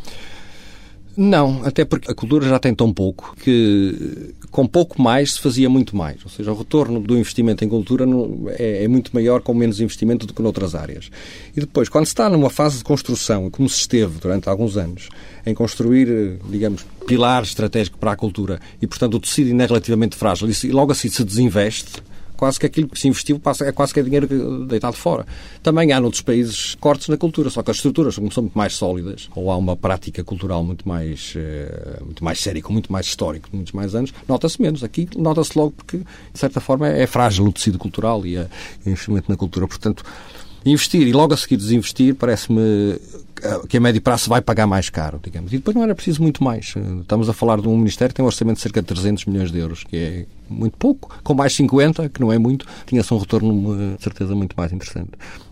Não, 1.15 1.62
até 1.63 1.86
porque 1.86 2.12
a 2.12 2.15
cultura 2.15 2.47
já 2.47 2.58
tem 2.58 2.73
tão 2.73 2.91
pouco 2.91 3.36
que 3.39 4.34
com 4.49 4.67
pouco 4.67 5.02
mais 5.02 5.34
se 5.34 5.39
fazia 5.39 5.69
muito 5.69 5.95
mais. 5.95 6.23
Ou 6.23 6.30
seja, 6.30 6.52
o 6.52 6.56
retorno 6.56 6.99
do 6.99 7.17
investimento 7.17 7.63
em 7.63 7.69
cultura 7.69 8.06
é, 8.58 8.84
é, 8.84 8.88
muito 8.88 9.12
maior 9.13 9.41
com 9.41 9.54
menos 9.54 9.80
investimento 9.80 10.26
do 10.26 10.34
que 10.34 10.41
noutras 10.41 10.76
áreas. 10.76 11.10
E 11.56 11.60
depois, 11.60 11.89
quando 11.89 12.06
se 12.06 12.12
está 12.12 12.30
numa 12.30 12.49
fase 12.49 12.78
de 12.78 12.84
construção, 12.84 13.49
como 13.49 13.69
se 13.69 13.80
esteve 13.80 14.19
durante 14.19 14.49
alguns 14.49 14.78
anos, 14.78 15.10
em 15.45 15.54
construir, 15.54 16.38
digamos, 16.49 16.86
pilares 17.06 17.49
estratégicos 17.49 17.99
para 17.99 18.12
a 18.12 18.15
cultura 18.15 18.60
e, 18.82 18.88
portanto, 18.88 19.15
o 19.15 19.19
tecido 19.19 19.49
ainda 19.49 19.63
é 19.63 19.67
relativamente 19.67 20.15
frágil 20.15 20.49
e 20.49 20.71
logo 20.71 20.91
assim 20.91 21.10
se 21.10 21.23
desinveste, 21.23 22.02
quase 22.43 22.60
que 22.60 22.65
aquilo 22.65 22.89
que 22.89 22.99
se 22.99 23.08
investiu 23.08 23.39
passa, 23.39 23.63
é 23.63 23.71
quase 23.71 23.93
que 23.93 24.01
é 24.01 24.03
dinheiro 24.03 24.65
deitado 24.65 24.97
fora. 24.97 25.25
Também 25.62 25.93
há 25.93 26.01
noutros 26.01 26.21
países 26.21 26.75
cortes 26.75 27.08
na 27.08 27.15
cultura, 27.15 27.49
só 27.49 27.63
que 27.63 27.71
as 27.71 27.77
estruturas 27.77 28.15
são 28.15 28.23
muito 28.43 28.58
mais 28.58 28.75
sólidas, 28.75 29.29
ou 29.34 29.49
há 29.49 29.56
uma 29.56 29.77
prática 29.77 30.25
cultural 30.25 30.62
muito 30.62 30.86
mais, 30.86 31.36
eh, 31.38 32.01
muito 32.03 32.21
mais 32.21 32.41
séria, 32.41 32.62
com 32.62 32.73
muito 32.73 32.91
mais 32.91 33.06
histórico, 33.06 33.49
de 33.49 33.56
muitos 33.56 33.71
mais 33.71 33.95
anos, 33.95 34.13
nota-se 34.27 34.62
menos. 34.62 34.84
Aqui 34.84 35.08
nota-se 35.15 35.58
logo 35.58 35.71
porque, 35.71 35.99
de 35.99 36.38
certa 36.38 36.60
forma, 36.60 36.89
é 36.89 37.08
frágil 37.08 37.45
o 37.45 37.53
tecido 37.53 37.79
cultural 37.79 38.25
e 38.25 38.38
o 38.38 38.49
investimento 38.86 39.32
na 39.32 39.38
cultura. 39.38 39.65
Portanto, 39.65 40.03
Investir 40.65 41.08
e 41.08 41.12
logo 41.12 41.34
a 41.34 41.38
seguir 41.38 41.58
desinvestir 41.58 42.15
parece-me 42.15 42.97
que 43.67 43.76
a 43.76 43.80
médio 43.80 44.02
prazo 44.02 44.30
vai 44.30 44.41
pagar 44.41 44.65
mais 44.65 44.89
caro, 44.89 45.19
digamos. 45.21 45.52
E 45.52 45.58
depois 45.58 45.76
não 45.76 45.84
era 45.84 45.93
preciso 45.93 46.21
muito 46.21 46.41
mais. 46.43 46.73
Estamos 47.02 47.28
a 47.28 47.34
falar 47.34 47.60
de 47.60 47.67
um 47.67 47.78
Ministério 47.78 48.13
que 48.13 48.15
tem 48.15 48.23
um 48.23 48.28
orçamento 48.28 48.56
de 48.56 48.62
cerca 48.62 48.82
de 48.82 48.88
300 48.88 49.26
milhões 49.26 49.52
de 49.52 49.60
euros, 49.60 49.84
que 49.84 49.97
é 49.97 50.26
muito 50.49 50.78
pouco. 50.78 51.13
Com 51.23 51.34
mais 51.34 51.54
50, 51.54 52.08
que 52.08 52.21
não 52.21 52.32
é 52.32 52.38
muito, 52.38 52.65
tinha-se 52.86 53.13
um 53.13 53.17
retorno, 53.17 53.95
de 53.97 54.02
certeza, 54.02 54.34
muito 54.34 54.56
mais 54.56 54.71
interessante. 54.71 55.12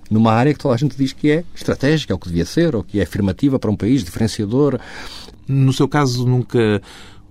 Numa 0.10 0.32
área 0.32 0.54
que 0.54 0.60
toda 0.60 0.74
a 0.74 0.78
gente 0.78 0.96
diz 0.96 1.12
que 1.12 1.30
é 1.32 1.44
estratégica, 1.54 2.14
é 2.14 2.16
o 2.16 2.20
que 2.20 2.28
devia 2.28 2.46
ser, 2.46 2.76
ou 2.76 2.84
que 2.84 3.00
é 3.00 3.04
afirmativa 3.04 3.60
para 3.60 3.70
um 3.70 3.76
país, 3.76 4.04
diferenciador. 4.04 4.80
No 5.48 5.74
seu 5.74 5.88
caso, 5.88 6.26
nunca 6.26 6.82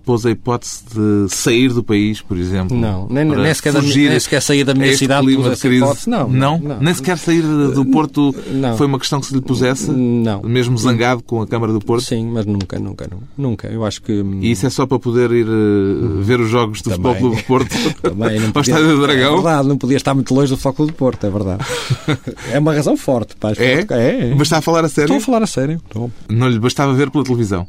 pôs 0.05 0.27
a 0.27 0.31
hipótese 0.31 0.83
de 0.95 1.29
sair 1.29 1.73
do 1.73 1.83
país, 1.83 2.21
por 2.21 2.37
exemplo? 2.37 2.77
Não, 2.77 3.07
nem, 3.09 3.25
nem, 3.25 3.55
sequer, 3.55 3.73
da, 3.73 3.83
nem 3.83 4.21
sequer 4.21 4.41
sair 4.41 4.65
da 4.65 4.75
minha 4.75 4.97
cidade 4.97 5.35
pôs 5.35 5.47
essa 5.47 5.69
hipótese. 5.69 6.11
Não, 6.11 6.29
não, 6.29 6.59
não, 6.59 6.81
Nem 6.81 6.95
sequer 6.95 7.19
sair 7.19 7.43
do 7.43 7.85
Porto 7.87 8.35
não. 8.51 8.77
foi 8.77 8.87
uma 8.87 8.99
questão 8.99 9.21
que 9.21 9.27
se 9.27 9.35
lhe 9.35 9.41
pusesse? 9.41 9.91
Não. 9.91 10.43
Mesmo 10.43 10.77
zangado 10.77 11.23
com 11.23 11.43
a 11.43 11.47
Câmara 11.47 11.73
do 11.73 11.81
Porto? 11.81 12.05
Sim, 12.05 12.31
mas 12.33 12.47
nunca, 12.47 12.79
nunca, 12.79 13.09
nunca. 13.37 13.69
Eu 13.69 13.85
acho 13.85 14.03
que... 14.03 14.13
E 14.13 14.51
isso 14.51 14.67
é 14.67 14.71
só 14.71 14.87
para 14.87 14.99
poder 14.99 15.31
ir 15.33 15.47
uh, 15.47 16.23
ver 16.23 16.41
os 16.41 16.49
jogos 16.49 16.83
do 16.83 16.91
Futebol 16.91 17.15
Clube 17.17 17.37
do 17.37 17.43
Porto? 17.45 17.71
Também. 18.03 18.41
Não 18.41 18.53
podia... 18.53 18.75
Estádio 18.75 18.97
do 18.97 19.03
Dragão? 19.03 19.33
É 19.33 19.35
verdade, 19.35 19.69
não 19.69 19.79
podia 19.79 19.97
estar 19.97 20.15
muito 20.15 20.35
longe 20.35 20.51
do 20.51 20.57
Futebol 20.57 20.75
Clube 20.75 20.93
do 20.93 20.97
Porto, 20.97 21.27
é 21.27 21.31
verdade. 21.31 21.65
é 22.53 22.59
uma 22.59 22.75
razão 22.75 22.97
forte. 22.97 23.37
Para 23.37 23.63
é? 23.63 23.85
é? 23.89 24.35
Mas 24.35 24.43
está 24.43 24.59
a 24.59 24.63
falar 24.63 24.85
a 24.85 24.89
sério? 24.89 25.17
Estou 25.17 25.19
a 25.19 25.21
falar 25.21 25.43
a 25.43 25.47
sério. 25.47 25.81
Estou. 25.87 26.11
Não 26.29 26.49
lhe 26.49 26.59
bastava 26.59 26.93
ver 26.95 27.11
pela 27.11 27.25
televisão? 27.25 27.67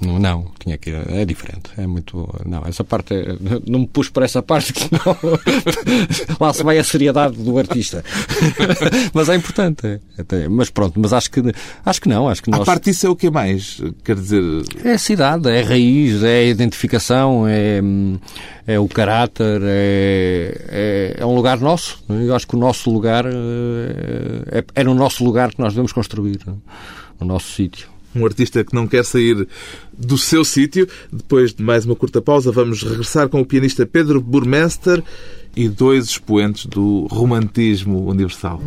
Não, 0.00 0.46
tinha 0.58 0.78
que 0.78 0.90
ir. 0.90 1.10
É 1.10 1.24
diferente. 1.26 1.70
É 1.76 1.86
muito. 1.86 2.28
Não, 2.46 2.62
essa 2.64 2.82
parte. 2.82 3.14
Não 3.66 3.80
me 3.80 3.86
pus 3.86 4.08
por 4.08 4.22
essa 4.22 4.42
parte 4.42 4.72
que 4.72 4.88
não. 4.92 5.16
Lá 6.40 6.52
se 6.54 6.62
vai 6.62 6.78
a 6.78 6.84
seriedade 6.84 7.36
do 7.36 7.58
artista. 7.58 8.02
mas 9.12 9.28
é 9.28 9.36
importante. 9.36 10.00
É, 10.16 10.48
mas 10.48 10.70
pronto, 10.70 10.98
mas 10.98 11.12
acho 11.12 11.30
que 11.30 11.42
acho 11.84 12.00
que 12.00 12.08
não. 12.08 12.28
Acho 12.28 12.42
que 12.42 12.50
nós... 12.50 12.62
A 12.62 12.64
parte 12.64 12.84
disso 12.84 13.06
é 13.06 13.10
o 13.10 13.16
que 13.16 13.30
mais? 13.30 13.80
Quer 14.02 14.16
dizer. 14.16 14.42
É 14.82 14.92
a 14.92 14.98
cidade, 14.98 15.50
é 15.50 15.60
a 15.62 15.66
raiz, 15.66 16.22
é 16.22 16.38
a 16.38 16.44
identificação, 16.44 17.46
é, 17.46 17.80
é 18.66 18.78
o 18.78 18.88
caráter, 18.88 19.60
é, 19.62 20.64
é, 20.68 21.16
é 21.18 21.26
um 21.26 21.34
lugar 21.34 21.60
nosso. 21.60 22.02
Eu 22.08 22.34
acho 22.34 22.46
que 22.46 22.56
o 22.56 22.58
nosso 22.58 22.90
lugar 22.90 23.26
é, 23.26 24.58
é, 24.60 24.64
é 24.76 24.84
no 24.84 24.94
nosso 24.94 25.22
lugar 25.22 25.50
que 25.50 25.60
nós 25.60 25.74
devemos 25.74 25.92
construir, 25.92 26.40
no 27.20 27.26
nosso 27.26 27.52
sítio 27.52 27.99
um 28.14 28.24
artista 28.24 28.64
que 28.64 28.74
não 28.74 28.86
quer 28.86 29.04
sair 29.04 29.46
do 29.96 30.18
seu 30.18 30.44
sítio. 30.44 30.88
Depois 31.12 31.52
de 31.52 31.62
mais 31.62 31.84
uma 31.84 31.96
curta 31.96 32.20
pausa, 32.20 32.50
vamos 32.50 32.82
regressar 32.82 33.28
com 33.28 33.40
o 33.40 33.46
pianista 33.46 33.86
Pedro 33.86 34.20
Burmester 34.20 35.02
e 35.56 35.68
dois 35.68 36.06
expoentes 36.06 36.66
do 36.66 37.06
romantismo 37.10 38.08
universal. 38.08 38.60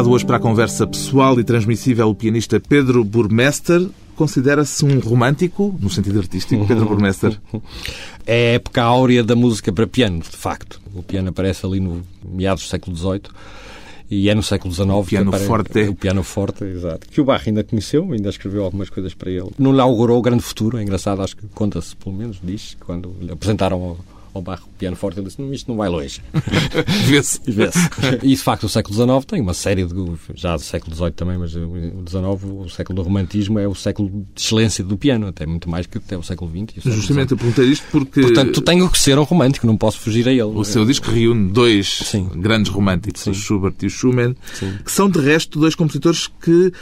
Convidado 0.00 0.14
hoje 0.14 0.24
para 0.24 0.36
a 0.38 0.40
conversa 0.40 0.86
pessoal 0.86 1.38
e 1.38 1.44
transmissível 1.44 2.08
o 2.08 2.14
pianista 2.14 2.58
Pedro 2.58 3.04
Burmester. 3.04 3.86
Considera-se 4.16 4.82
um 4.82 4.98
romântico, 4.98 5.76
no 5.78 5.90
sentido 5.90 6.20
artístico, 6.20 6.66
Pedro 6.66 6.86
Burmester? 6.86 7.38
É 8.26 8.52
a 8.52 8.54
época 8.54 8.82
áurea 8.82 9.22
da 9.24 9.34
música 9.34 9.72
para 9.72 9.86
piano, 9.86 10.20
de 10.20 10.36
facto. 10.36 10.80
O 10.94 11.02
piano 11.02 11.28
aparece 11.30 11.66
ali 11.66 11.80
no 11.80 12.02
meados 12.24 12.62
do 12.64 12.68
século 12.68 12.96
XVIII 12.96 13.22
e 14.10 14.30
é 14.30 14.34
no 14.34 14.42
século 14.42 14.72
XIX. 14.72 14.88
O 14.90 15.04
piano 15.04 15.32
forte. 15.32 15.80
O 15.82 15.94
piano 15.94 16.22
forte, 16.22 16.64
exato. 16.64 17.08
Que 17.08 17.20
o 17.20 17.24
Barre 17.24 17.48
ainda 17.48 17.64
conheceu, 17.64 18.10
ainda 18.12 18.28
escreveu 18.30 18.64
algumas 18.64 18.88
coisas 18.88 19.12
para 19.12 19.30
ele. 19.30 19.50
Não 19.58 19.72
lhe 19.72 19.80
augurou 19.80 20.18
o 20.18 20.22
grande 20.22 20.42
futuro, 20.42 20.78
é 20.78 20.82
engraçado, 20.82 21.20
acho 21.22 21.36
que 21.36 21.46
conta-se, 21.48 21.96
pelo 21.96 22.14
menos, 22.14 22.38
diz, 22.42 22.76
quando 22.80 23.14
lhe 23.20 23.32
apresentaram 23.32 23.98
ao 24.32 24.42
barro 24.42 24.68
piano 24.78 24.96
forte, 24.96 25.18
ele 25.18 25.28
disse, 25.28 25.42
isto 25.52 25.68
não 25.68 25.76
vai 25.76 25.88
longe. 25.88 26.22
Vê-se. 27.06 27.40
Vê 27.46 27.70
e, 28.22 28.34
de 28.34 28.42
facto, 28.42 28.64
o 28.64 28.68
século 28.68 28.94
XIX 28.94 29.24
tem 29.24 29.40
uma 29.40 29.54
série 29.54 29.84
de... 29.84 29.94
Já 30.34 30.56
do 30.56 30.62
século 30.62 30.94
XVIII 30.94 31.10
também, 31.12 31.38
mas 31.38 31.54
o 31.54 32.04
XIX, 32.06 32.44
o 32.64 32.68
século 32.68 32.96
do 32.96 33.02
romantismo, 33.02 33.58
é 33.58 33.66
o 33.66 33.74
século 33.74 34.08
de 34.08 34.40
excelência 34.40 34.84
do 34.84 34.96
piano, 34.96 35.26
até 35.26 35.46
muito 35.46 35.68
mais 35.68 35.86
que 35.86 35.98
até 35.98 36.16
o 36.16 36.22
século 36.22 36.50
XX. 36.50 36.84
O 36.84 36.90
Justamente, 36.90 37.32
eu 37.32 37.36
perguntei 37.36 37.66
isto 37.66 37.86
porque... 37.90 38.20
Portanto, 38.20 38.60
tenho 38.60 38.88
que 38.88 38.98
ser 38.98 39.18
um 39.18 39.24
romântico, 39.24 39.66
não 39.66 39.76
posso 39.76 40.00
fugir 40.00 40.28
a 40.28 40.32
ele. 40.32 40.42
O 40.42 40.64
seu 40.64 40.84
disco 40.84 41.10
reúne 41.10 41.50
dois 41.50 41.88
Sim. 41.88 42.28
grandes 42.36 42.70
românticos, 42.70 43.22
Sim. 43.22 43.30
o 43.30 43.34
Schubert 43.34 43.74
e 43.82 43.86
o 43.86 43.90
Schumann, 43.90 44.36
Sim. 44.54 44.78
que 44.84 44.92
são, 44.92 45.08
de 45.10 45.20
resto, 45.20 45.58
dois 45.58 45.74
compositores 45.74 46.28
que 46.40 46.72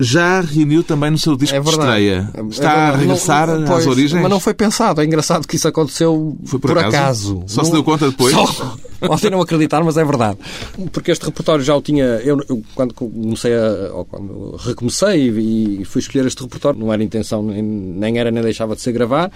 já 0.00 0.40
reuniu 0.40 0.82
também 0.84 1.10
no 1.10 1.18
seu 1.18 1.36
disco 1.36 1.56
é 1.56 1.60
de 1.60 1.68
estreia. 1.68 2.30
É 2.34 2.42
Está 2.42 2.72
é 2.72 2.76
a 2.76 2.96
regressar 2.96 3.48
não, 3.48 3.66
pois, 3.66 3.80
às 3.80 3.86
origens? 3.86 4.22
Mas 4.22 4.30
não 4.30 4.40
foi 4.40 4.54
pensado. 4.54 5.00
É 5.00 5.04
engraçado 5.04 5.46
que 5.46 5.56
isso 5.56 5.66
aconteceu 5.66 6.36
por, 6.50 6.60
por 6.60 6.78
acaso. 6.78 6.90
acaso. 6.90 7.42
Só 7.46 7.62
não, 7.62 7.64
se 7.66 7.72
deu 7.72 7.84
conta 7.84 8.08
depois? 8.08 8.32
Só, 8.32 8.76
podem 9.00 9.30
não 9.30 9.40
acreditar, 9.40 9.82
mas 9.82 9.96
é 9.96 10.04
verdade. 10.04 10.38
Porque 10.92 11.10
este 11.10 11.24
repertório 11.24 11.64
já 11.64 11.74
o 11.74 11.82
tinha... 11.82 12.04
Eu, 12.04 12.40
eu 12.48 12.62
quando 12.74 12.94
comecei 12.94 13.54
a... 13.54 13.92
Ou 13.92 14.04
quando 14.04 14.56
recomecei 14.56 15.30
e, 15.30 15.82
e 15.82 15.84
fui 15.84 16.00
escolher 16.00 16.26
este 16.26 16.42
repertório, 16.42 16.78
não 16.78 16.92
era 16.92 17.02
intenção, 17.02 17.42
nem, 17.42 17.62
nem 17.62 18.18
era 18.18 18.30
nem 18.30 18.42
deixava 18.42 18.74
de 18.74 18.82
ser 18.82 18.92
gravar. 18.92 19.30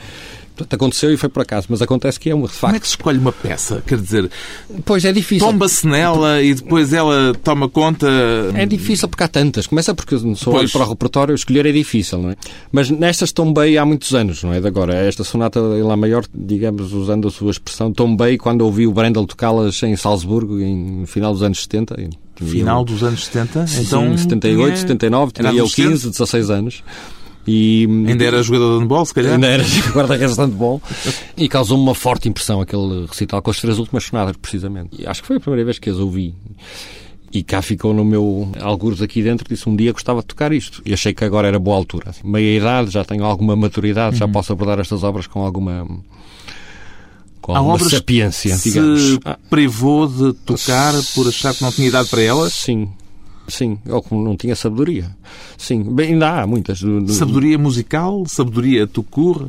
Portanto, 0.54 0.74
aconteceu 0.74 1.12
e 1.12 1.16
foi 1.16 1.30
por 1.30 1.42
acaso, 1.42 1.66
mas 1.70 1.80
acontece 1.80 2.20
que 2.20 2.28
é 2.28 2.34
um 2.34 2.46
facto. 2.46 2.60
Como 2.60 2.76
é 2.76 2.80
que 2.80 2.86
se 2.86 2.92
escolhe 2.92 3.18
uma 3.18 3.32
peça? 3.32 3.82
Quer 3.86 3.98
dizer, 3.98 4.30
pois 4.84 5.02
é 5.04 5.10
difícil. 5.10 5.46
Tomba-se 5.46 5.86
nela 5.86 6.42
e 6.42 6.54
depois 6.54 6.92
ela 6.92 7.34
toma 7.42 7.70
conta. 7.70 8.06
É 8.54 8.66
difícil 8.66 9.08
porque 9.08 9.24
há 9.24 9.28
tantas. 9.28 9.66
Começa 9.66 9.94
porque 9.94 10.14
eu 10.14 10.36
sou 10.36 10.52
pois. 10.52 10.70
para 10.70 10.82
o 10.84 10.88
repertório, 10.90 11.34
escolher 11.34 11.64
é 11.64 11.72
difícil, 11.72 12.18
não 12.18 12.30
é? 12.30 12.36
Mas 12.70 12.90
nestas 12.90 13.32
tombei 13.32 13.78
há 13.78 13.86
muitos 13.86 14.14
anos, 14.14 14.42
não 14.42 14.52
é? 14.52 14.60
De 14.60 14.66
agora. 14.66 14.94
Esta 14.94 15.24
sonata 15.24 15.58
em 15.58 15.82
Lá 15.82 15.96
Maior, 15.96 16.24
digamos, 16.34 16.92
usando 16.92 17.28
a 17.28 17.30
sua 17.30 17.50
expressão, 17.50 17.90
tombei 17.90 18.36
quando 18.36 18.60
ouvi 18.60 18.86
o 18.86 18.92
Brendel 18.92 19.26
tocá-las 19.52 19.82
em 19.82 19.96
Salzburgo, 19.96 20.60
em, 20.60 21.00
no 21.00 21.06
final 21.06 21.32
dos 21.32 21.42
anos 21.42 21.62
70. 21.62 21.96
Final 22.36 22.84
dos 22.84 23.02
anos 23.02 23.24
70? 23.26 23.66
Sim, 23.66 23.82
então, 23.82 24.16
78, 24.16 24.64
tinha... 24.64 24.76
79, 24.76 25.32
tinha 25.32 25.52
eu 25.52 25.68
15, 25.68 26.10
16 26.10 26.50
anos. 26.50 26.82
E, 27.46 27.86
ainda 28.08 28.24
era 28.24 28.42
jogador 28.42 28.74
de 28.74 28.82
handball, 28.82 29.04
se 29.04 29.14
calhar? 29.14 29.34
Ainda 29.34 29.48
era 29.48 29.64
guarda-redes 29.92 30.36
de 30.36 30.40
handball. 30.40 30.80
e 31.36 31.48
causou-me 31.48 31.82
uma 31.82 31.94
forte 31.94 32.28
impressão 32.28 32.60
aquele 32.60 33.06
recital 33.06 33.42
com 33.42 33.50
as 33.50 33.60
três 33.60 33.78
últimas 33.78 34.04
sonatas, 34.04 34.36
precisamente. 34.36 34.90
E 35.00 35.06
acho 35.06 35.22
que 35.22 35.28
foi 35.28 35.36
a 35.36 35.40
primeira 35.40 35.64
vez 35.64 35.78
que 35.78 35.90
as 35.90 35.96
ouvi. 35.96 36.34
E 37.32 37.42
cá 37.42 37.62
ficou 37.62 37.94
no 37.94 38.04
meu 38.04 38.52
algures 38.60 39.00
aqui 39.00 39.22
dentro, 39.22 39.46
disse 39.48 39.68
um 39.68 39.74
dia 39.74 39.92
gostava 39.92 40.20
de 40.20 40.26
tocar 40.26 40.52
isto. 40.52 40.82
E 40.84 40.92
achei 40.92 41.14
que 41.14 41.24
agora 41.24 41.48
era 41.48 41.58
boa 41.58 41.76
altura. 41.76 42.10
Assim, 42.10 42.20
meia 42.24 42.56
idade, 42.56 42.90
já 42.90 43.04
tenho 43.04 43.24
alguma 43.24 43.56
maturidade, 43.56 44.14
uhum. 44.14 44.18
já 44.18 44.28
posso 44.28 44.52
abordar 44.52 44.78
estas 44.78 45.02
obras 45.02 45.26
com 45.26 45.42
alguma 45.42 45.88
com 47.42 47.54
alguma 47.54 47.78
sapiência, 47.78 48.56
digamos. 48.56 49.00
Se 49.00 49.20
privou 49.50 50.08
de 50.08 50.32
tocar 50.32 50.94
por 51.14 51.28
achar 51.28 51.52
que 51.54 51.62
não 51.62 51.72
tinha 51.72 51.88
idade 51.88 52.08
para 52.08 52.22
elas? 52.22 52.54
Sim, 52.54 52.88
Sim, 53.48 53.78
ou 53.88 54.02
como 54.02 54.24
não 54.24 54.36
tinha 54.36 54.54
sabedoria. 54.54 55.10
Sim, 55.58 55.82
bem, 55.82 56.12
ainda 56.12 56.42
há 56.42 56.46
muitas. 56.46 56.80
Sabedoria 57.08 57.58
musical? 57.58 58.24
Sabedoria 58.26 58.86
tucur? 58.86 59.48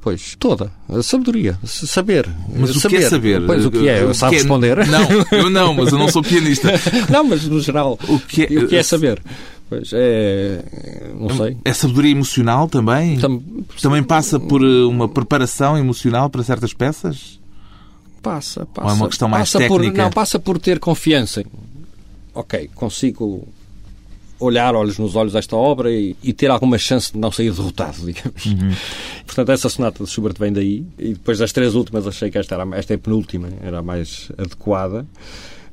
Pois, 0.00 0.36
toda. 0.38 0.70
A 0.88 1.02
sabedoria. 1.02 1.58
Saber. 1.64 2.28
Mas 2.56 2.76
saber. 2.76 2.86
o 2.86 2.90
que 3.00 3.04
é 3.04 3.08
saber? 3.08 3.44
Pois, 3.44 3.66
o 3.66 3.70
que 3.72 3.88
é? 3.88 4.14
Sabe 4.14 4.36
é... 4.36 4.38
responder? 4.38 4.86
Não, 4.86 5.08
eu 5.32 5.50
não, 5.50 5.74
mas 5.74 5.90
eu 5.90 5.98
não 5.98 6.08
sou 6.08 6.22
pianista. 6.22 6.68
não, 7.10 7.24
mas 7.24 7.44
no 7.48 7.60
geral. 7.60 7.98
O 8.08 8.20
que 8.20 8.44
é, 8.44 8.58
o 8.60 8.68
que 8.68 8.76
é 8.76 8.82
saber? 8.84 9.20
Pois 9.68 9.90
é. 9.92 10.62
Não 11.18 11.30
sei. 11.36 11.56
É 11.64 11.72
sabedoria 11.72 12.12
emocional 12.12 12.68
também? 12.68 13.18
Tam... 13.18 13.42
Também 13.82 14.02
passa 14.02 14.38
por 14.38 14.62
eh, 14.62 14.84
uma 14.84 15.08
preparação 15.08 15.76
emocional 15.76 16.30
para 16.30 16.42
certas 16.42 16.72
peças? 16.72 17.40
Passa, 18.22 18.64
passa. 18.66 18.88
Ou 18.88 18.94
é 18.94 18.94
uma 18.94 19.08
questão 19.08 19.28
mais 19.28 19.50
passa 19.50 19.58
técnica? 19.58 19.92
Por, 19.92 20.02
não, 20.02 20.10
passa 20.10 20.38
por 20.38 20.58
ter 20.58 20.78
confiança 20.78 21.42
ok, 22.36 22.70
consigo 22.74 23.48
olhar 24.38 24.74
olhos 24.74 24.98
nos 24.98 25.16
olhos 25.16 25.34
esta 25.34 25.56
obra 25.56 25.90
e, 25.90 26.14
e, 26.22 26.32
ter 26.34 26.50
alguma 26.50 26.76
chance 26.76 27.10
de 27.10 27.18
não 27.18 27.32
sair 27.32 27.50
derrotado, 27.50 27.96
digamos. 28.04 28.44
Uhum. 28.44 28.74
Portanto, 29.24 29.50
essa 29.50 29.68
sonata 29.70 30.04
de 30.04 30.10
Schubert 30.10 30.36
vem 30.38 30.52
daí. 30.52 30.84
E 30.98 31.14
depois 31.14 31.38
das 31.38 31.52
três 31.52 31.74
últimas 31.74 32.06
achei 32.06 32.30
que 32.30 32.36
esta, 32.36 32.54
era, 32.54 32.76
esta 32.76 32.92
é 32.92 32.96
a 32.96 32.98
penúltima, 32.98 33.48
era 33.62 33.78
a 33.78 33.82
mais 33.82 34.30
adequada. 34.36 35.06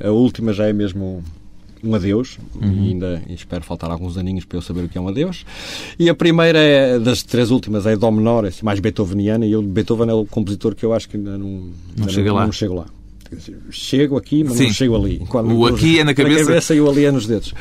A 0.02 0.10
última 0.10 0.54
já 0.54 0.68
é 0.68 0.74
mesmo 0.74 1.22
um 1.84 1.94
adeus, 1.94 2.38
uhum. 2.56 2.86
e 2.86 2.90
ainda 2.90 3.22
espero 3.30 3.64
faltar 3.64 3.92
alguns 3.92 4.18
aninhos 4.18 4.46
para 4.46 4.58
eu 4.58 4.62
saber 4.62 4.86
o 4.86 4.90
que 4.90 4.98
é 4.98 5.02
um 5.02 5.08
adeus. 5.08 5.46
E 6.00 6.10
a 6.10 6.16
primeira 6.16 6.60
é, 6.60 6.98
das 6.98 7.22
três 7.22 7.52
últimas 7.52 7.86
é 7.86 7.96
Dó 7.96 8.10
menor, 8.10 8.46
é 8.46 8.52
mais 8.64 8.80
beethoveniana, 8.80 9.46
e 9.46 9.52
eu, 9.52 9.62
Beethoven 9.62 10.10
é 10.10 10.14
o 10.14 10.26
compositor 10.26 10.76
que 10.76 10.86
eu 10.86 10.94
acho 10.94 11.10
que 11.10 11.18
ainda 11.18 11.38
não, 11.38 11.48
não, 11.48 11.72
ainda 12.00 12.12
chega, 12.12 12.30
não, 12.30 12.36
lá. 12.36 12.46
não 12.46 12.52
chego 12.52 12.74
lá. 12.76 12.86
Chego 13.72 14.16
aqui, 14.16 14.44
mas 14.44 14.58
Sim. 14.58 14.66
não 14.66 14.74
chego 14.74 14.96
ali. 14.96 15.20
Quando, 15.28 15.58
o 15.58 15.66
aqui 15.66 16.00
é 16.00 16.04
na 16.04 16.14
cabeça. 16.14 16.40
Na 16.42 16.48
cabeça 16.48 16.76
e 16.76 16.82
o 16.82 16.90
ali 16.90 17.06
é 17.06 17.12
nos 17.12 17.28
dedos 17.28 17.54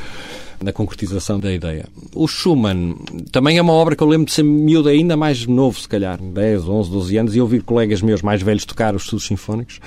na 0.62 0.72
concretização 0.72 1.40
da 1.40 1.52
ideia. 1.52 1.86
O 2.14 2.28
Schumann 2.28 2.94
também 3.32 3.58
é 3.58 3.62
uma 3.62 3.72
obra 3.72 3.96
que 3.96 4.02
eu 4.02 4.06
lembro 4.06 4.26
de 4.26 4.32
ser 4.32 4.44
miúdo 4.44 4.88
ainda 4.88 5.16
mais 5.16 5.44
novo, 5.44 5.80
se 5.80 5.88
calhar, 5.88 6.22
10, 6.22 6.68
11, 6.68 6.88
12 6.88 7.16
anos, 7.16 7.34
e 7.34 7.40
ouvir 7.40 7.64
colegas 7.64 8.00
meus 8.00 8.22
mais 8.22 8.42
velhos 8.42 8.64
tocar 8.64 8.94
os 8.94 9.02
estudos 9.02 9.26
sinfónicos 9.26 9.80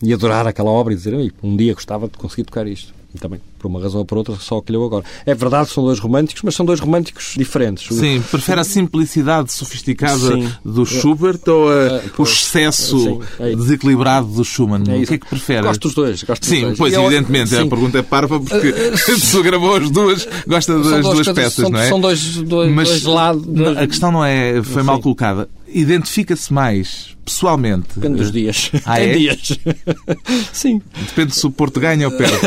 e 0.00 0.12
adorar 0.12 0.46
aquela 0.46 0.70
obra 0.70 0.92
e 0.92 0.96
dizer, 0.96 1.32
um 1.42 1.56
dia 1.56 1.74
gostava 1.74 2.06
de 2.06 2.16
conseguir 2.16 2.44
tocar 2.44 2.68
isto 2.68 2.94
também, 3.16 3.40
por 3.58 3.68
uma 3.68 3.80
razão 3.80 4.00
ou 4.00 4.04
por 4.04 4.18
outra, 4.18 4.34
só 4.36 4.60
calhou 4.60 4.84
agora. 4.84 5.04
É 5.24 5.34
verdade, 5.34 5.70
são 5.70 5.84
dois 5.84 5.98
românticos, 5.98 6.42
mas 6.42 6.54
são 6.54 6.64
dois 6.64 6.80
românticos 6.80 7.34
diferentes. 7.36 7.94
Sim, 7.96 8.22
prefere 8.30 8.60
a 8.60 8.64
simplicidade 8.64 9.52
sofisticada 9.52 10.18
Sim. 10.18 10.50
do 10.64 10.84
Schubert 10.84 11.40
ou 11.46 11.68
a, 11.70 12.02
o 12.18 12.22
excesso 12.22 12.98
Sim, 12.98 13.20
é 13.38 13.54
desequilibrado 13.54 14.26
do 14.26 14.44
Schumann? 14.44 14.84
É 14.88 14.96
o 14.96 15.06
que 15.06 15.14
é 15.14 15.18
que 15.18 15.26
prefere? 15.26 15.66
Gosto 15.66 15.82
dos 15.82 15.94
dois. 15.94 16.22
Gosto 16.22 16.42
dos 16.42 16.48
Sim, 16.48 16.60
dois. 16.62 16.78
pois, 16.78 16.92
evidentemente. 16.94 17.54
Eu, 17.54 17.62
a 17.64 17.68
pergunta 17.68 17.98
é 17.98 18.02
parva 18.02 18.40
porque 18.40 18.72
se 19.18 19.42
gravou 19.42 19.76
as 19.76 19.90
duas, 19.90 20.28
gosta 20.46 20.78
das 20.78 21.02
duas 21.02 21.26
peças, 21.28 21.54
são, 21.54 21.70
não 21.70 21.78
é? 21.78 21.88
São 21.88 22.00
dois, 22.00 22.36
dois, 22.36 22.72
mas 22.72 22.88
dois 22.88 23.04
lados. 23.04 23.44
A 23.76 23.86
questão 23.86 24.12
não 24.12 24.24
é, 24.24 24.62
foi 24.62 24.82
mal 24.82 25.00
colocada. 25.00 25.48
Identifica-se 25.76 26.50
mais 26.50 27.14
pessoalmente? 27.22 27.88
Depende 27.96 28.16
dos 28.18 28.32
dias. 28.32 28.70
Ah, 28.86 28.96
Tem 28.96 29.10
é? 29.10 29.12
dias. 29.14 29.58
Sim. 30.54 30.80
Depende 31.08 31.34
se 31.34 31.46
o 31.46 31.50
Porto 31.50 31.78
ganha 31.78 32.08
ou 32.08 32.16
perde. 32.16 32.38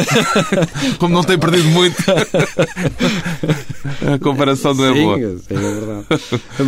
Como 0.98 1.14
não 1.14 1.24
tem 1.24 1.38
perdido 1.38 1.70
muito, 1.70 1.96
a 4.12 4.18
comparação 4.18 4.74
não 4.74 4.86
é 4.86 4.94
sim, 4.94 5.04
boa. 5.04 5.18
Sim, 5.18 5.44
é 5.52 5.56
verdade. 5.56 6.06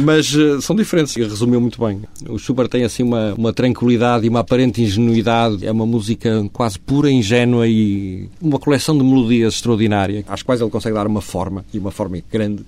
Mas 0.05 0.35
uh, 0.35 0.61
são 0.61 0.75
diferentes. 0.75 1.15
Resumiu 1.15 1.59
muito 1.59 1.83
bem. 1.83 2.03
O 2.29 2.37
Schubert 2.37 2.67
tem 2.67 2.83
assim 2.83 3.01
uma, 3.01 3.33
uma 3.33 3.51
tranquilidade 3.51 4.27
e 4.27 4.29
uma 4.29 4.41
aparente 4.41 4.83
ingenuidade. 4.83 5.65
É 5.65 5.71
uma 5.71 5.87
música 5.87 6.47
quase 6.53 6.77
pura, 6.77 7.09
ingênua 7.09 7.67
e 7.67 8.29
uma 8.39 8.59
coleção 8.59 8.95
de 8.95 9.03
melodias 9.03 9.55
extraordinária, 9.55 10.23
às 10.27 10.43
quais 10.43 10.61
ele 10.61 10.69
consegue 10.69 10.93
dar 10.93 11.07
uma 11.07 11.21
forma, 11.21 11.65
e 11.73 11.79
uma 11.79 11.89
forma 11.89 12.19
grande. 12.31 12.63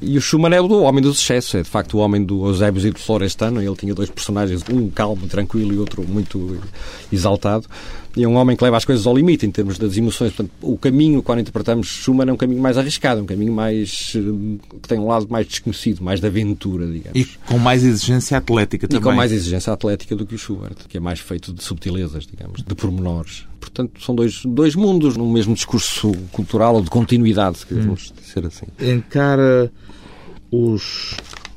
E 0.00 0.18
o 0.18 0.20
Schumann 0.20 0.54
é 0.54 0.60
o 0.60 0.82
homem 0.82 1.02
dos 1.02 1.18
excessos, 1.18 1.54
é 1.54 1.62
de 1.62 1.70
facto 1.70 1.94
o 1.94 2.00
homem 2.00 2.22
do 2.22 2.46
Eusebius 2.46 2.84
e 2.84 2.90
do 2.90 2.98
Florestano. 2.98 3.62
Ele 3.62 3.74
tinha 3.74 3.94
dois 3.94 4.10
personagens, 4.10 4.62
um 4.70 4.90
calmo, 4.90 5.26
tranquilo 5.26 5.72
e 5.72 5.78
outro 5.78 6.04
muito 6.06 6.58
exaltado. 7.10 7.66
E 8.16 8.24
é 8.24 8.28
um 8.28 8.34
homem 8.36 8.56
que 8.56 8.64
leva 8.64 8.78
as 8.78 8.84
coisas 8.84 9.06
ao 9.06 9.14
limite 9.14 9.44
em 9.44 9.50
termos 9.50 9.78
das 9.78 9.96
emoções. 9.96 10.32
Portanto, 10.32 10.50
o 10.62 10.78
caminho, 10.78 11.22
quando 11.22 11.40
interpretamos 11.40 11.86
Schumann, 11.86 12.30
é 12.30 12.32
um 12.32 12.36
caminho 12.36 12.62
mais 12.62 12.78
arriscado, 12.78 13.20
um 13.20 13.26
caminho 13.26 13.52
mais 13.52 14.12
eh, 14.16 14.78
que 14.80 14.88
tem 14.88 14.98
um 14.98 15.06
lado 15.06 15.26
mais 15.28 15.46
desconhecido, 15.46 16.02
mais 16.02 16.18
de 16.18 16.26
aventura, 16.26 16.86
digamos. 16.86 17.18
E 17.18 17.26
com 17.46 17.58
mais 17.58 17.84
exigência 17.84 18.38
atlética 18.38 18.88
também. 18.88 19.00
E 19.00 19.04
com 19.04 19.12
mais 19.12 19.32
exigência 19.32 19.70
atlética 19.70 20.16
do 20.16 20.24
que 20.24 20.34
o 20.34 20.38
Schubert, 20.38 20.76
que 20.88 20.96
é 20.96 21.00
mais 21.00 21.20
feito 21.20 21.52
de 21.52 21.62
subtilezas, 21.62 22.26
digamos, 22.26 22.62
de 22.62 22.74
pormenores. 22.74 23.44
Portanto, 23.60 24.02
são 24.02 24.14
dois, 24.14 24.42
dois 24.46 24.74
mundos 24.74 25.16
num 25.16 25.30
mesmo 25.30 25.54
discurso 25.54 26.12
cultural 26.32 26.76
ou 26.76 26.82
de 26.82 26.88
continuidade, 26.88 27.58
se 27.58 27.66
quisermos 27.66 28.10
hum. 28.10 28.14
dizer 28.22 28.46
assim. 28.46 28.66
Encara 28.80 29.70
os 30.50 31.16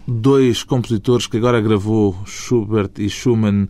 dois 0.09 0.63
compositores 0.63 1.27
que 1.27 1.37
agora 1.37 1.61
gravou 1.61 2.17
Schubert 2.25 2.91
e 2.97 3.09
Schumann 3.09 3.67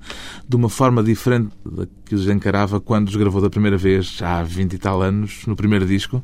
de 0.47 0.55
uma 0.55 0.69
forma 0.69 1.03
diferente 1.03 1.49
da 1.65 1.87
que 2.05 2.15
os 2.15 2.27
encarava 2.27 2.79
quando 2.79 3.09
os 3.09 3.15
gravou 3.15 3.41
da 3.41 3.49
primeira 3.49 3.77
vez 3.77 4.19
há 4.21 4.41
20 4.41 4.73
e 4.73 4.77
tal 4.77 5.01
anos, 5.01 5.45
no 5.45 5.55
primeiro 5.55 5.85
disco? 5.85 6.23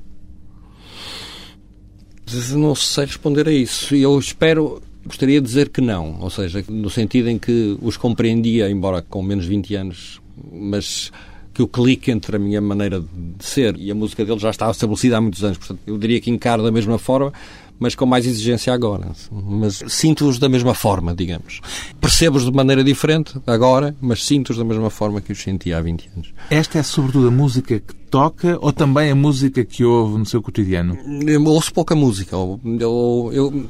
Não 2.55 2.73
sei 2.73 3.05
responder 3.05 3.47
a 3.47 3.51
isso. 3.51 3.93
Eu 3.93 4.17
espero, 4.17 4.81
gostaria 5.05 5.39
de 5.39 5.45
dizer 5.45 5.69
que 5.69 5.79
não. 5.79 6.19
Ou 6.19 6.29
seja, 6.29 6.63
no 6.67 6.89
sentido 6.89 7.29
em 7.29 7.37
que 7.37 7.77
os 7.81 7.97
compreendia, 7.97 8.69
embora 8.69 9.01
com 9.01 9.21
menos 9.21 9.45
20 9.45 9.75
anos, 9.75 10.21
mas 10.51 11.11
que 11.53 11.61
o 11.61 11.67
clique 11.67 12.11
entre 12.11 12.35
a 12.35 12.39
minha 12.39 12.59
maneira 12.59 12.99
de 12.99 13.45
ser 13.45 13.77
e 13.77 13.89
a 13.89 13.95
música 13.95 14.25
dele 14.25 14.39
já 14.39 14.49
estava 14.49 14.71
estabelecida 14.71 15.17
há 15.17 15.21
muitos 15.21 15.41
anos. 15.43 15.57
Portanto, 15.57 15.79
eu 15.87 15.97
diria 15.97 16.19
que 16.19 16.29
encaro 16.29 16.61
da 16.61 16.71
mesma 16.71 16.97
forma, 16.97 17.31
mas 17.79 17.95
com 17.95 18.05
mais 18.05 18.25
exigência 18.25 18.73
agora. 18.73 19.11
Mas 19.31 19.83
sinto-os 19.87 20.39
da 20.39 20.49
mesma 20.49 20.73
forma, 20.73 21.13
digamos. 21.13 21.61
Percebo-os 21.99 22.45
de 22.45 22.51
maneira 22.51 22.83
diferente 22.83 23.39
agora, 23.45 23.95
mas 24.01 24.23
sinto-os 24.23 24.57
da 24.57 24.63
mesma 24.63 24.89
forma 24.89 25.21
que 25.21 25.31
os 25.31 25.41
sentia 25.41 25.77
há 25.77 25.81
20 25.81 26.09
anos. 26.15 26.33
Esta 26.49 26.79
é 26.79 26.83
sobretudo 26.83 27.27
a 27.27 27.31
música 27.31 27.79
que 27.79 27.93
toca 28.09 28.57
ou 28.61 28.71
também 28.71 29.11
a 29.11 29.15
música 29.15 29.63
que 29.63 29.83
ouve 29.83 30.17
no 30.17 30.25
seu 30.25 30.41
cotidiano? 30.41 30.97
Eu 31.27 31.43
ouço 31.45 31.73
pouca 31.73 31.95
música. 31.95 32.35
Eu, 32.35 32.59
eu, 32.79 33.29
eu... 33.33 33.69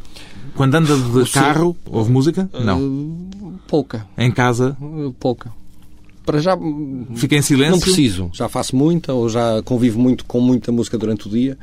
Quando 0.55 0.75
anda 0.75 0.95
de 0.95 1.31
carro, 1.31 1.75
ouve 1.85 2.11
música? 2.11 2.49
Não. 2.53 2.79
Uh, 2.79 3.59
pouca. 3.67 4.07
Em 4.17 4.31
casa? 4.31 4.77
Uh, 4.79 5.13
pouca 5.19 5.51
para 6.25 6.39
já 6.39 6.57
fica 7.13 7.35
em 7.35 7.41
silêncio. 7.43 7.73
Não 7.73 7.79
preciso. 7.79 8.31
Já 8.33 8.49
faço 8.49 8.75
muita 8.75 9.13
ou 9.13 9.29
já 9.29 9.61
convivo 9.61 9.99
muito 9.99 10.25
com 10.25 10.41
muita 10.41 10.71
música 10.71 10.97
durante 10.97 11.27
o 11.27 11.29
dia 11.29 11.55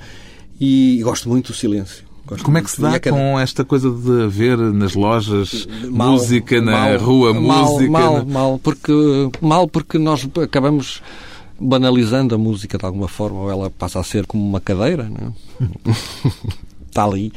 e 0.60 1.00
gosto 1.02 1.28
muito 1.28 1.48
do 1.48 1.58
silêncio. 1.58 2.04
Gosto 2.26 2.44
Como 2.44 2.58
é 2.58 2.62
que 2.62 2.70
se 2.70 2.80
dá 2.80 2.98
cada... 3.00 3.16
com 3.16 3.38
esta 3.38 3.64
coisa 3.64 3.90
de 3.90 4.28
ver 4.28 4.56
nas 4.56 4.94
lojas 4.94 5.66
mal, 5.90 6.12
música, 6.12 6.60
na 6.60 6.72
mal, 6.72 6.98
rua 6.98 7.34
mal, 7.34 7.72
música? 7.72 7.90
Mal, 7.90 8.16
na... 8.18 8.24
mal, 8.24 8.58
porque, 8.62 8.92
mal 9.40 9.68
porque 9.68 9.98
nós 9.98 10.28
acabamos 10.42 11.02
banalizando 11.58 12.34
a 12.34 12.38
música 12.38 12.78
de 12.78 12.84
alguma 12.84 13.08
forma, 13.08 13.40
ou 13.40 13.50
ela 13.50 13.70
passa 13.70 14.00
a 14.00 14.04
ser 14.04 14.26
como 14.26 14.44
uma 14.44 14.60
cadeira, 14.60 15.08
não 15.08 15.34
é? 15.90 15.92
está 16.92 17.04
ali. 17.04 17.32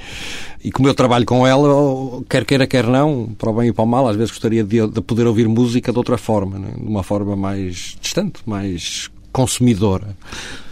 E 0.63 0.71
como 0.71 0.87
eu 0.87 0.93
trabalho 0.93 1.25
com 1.25 1.47
ela, 1.47 2.21
quer 2.29 2.45
queira, 2.45 2.67
quer 2.67 2.85
não, 2.85 3.29
para 3.37 3.49
o 3.49 3.53
bem 3.53 3.69
e 3.69 3.73
para 3.73 3.83
o 3.83 3.87
mal, 3.87 4.07
às 4.07 4.15
vezes 4.15 4.31
gostaria 4.31 4.63
de, 4.63 4.85
de 4.87 5.01
poder 5.01 5.25
ouvir 5.25 5.47
música 5.47 5.91
de 5.91 5.97
outra 5.97 6.17
forma, 6.17 6.59
né? 6.59 6.73
de 6.77 6.87
uma 6.87 7.03
forma 7.03 7.35
mais 7.35 7.97
distante, 7.99 8.41
mais 8.45 9.09
consumidora. 9.31 10.15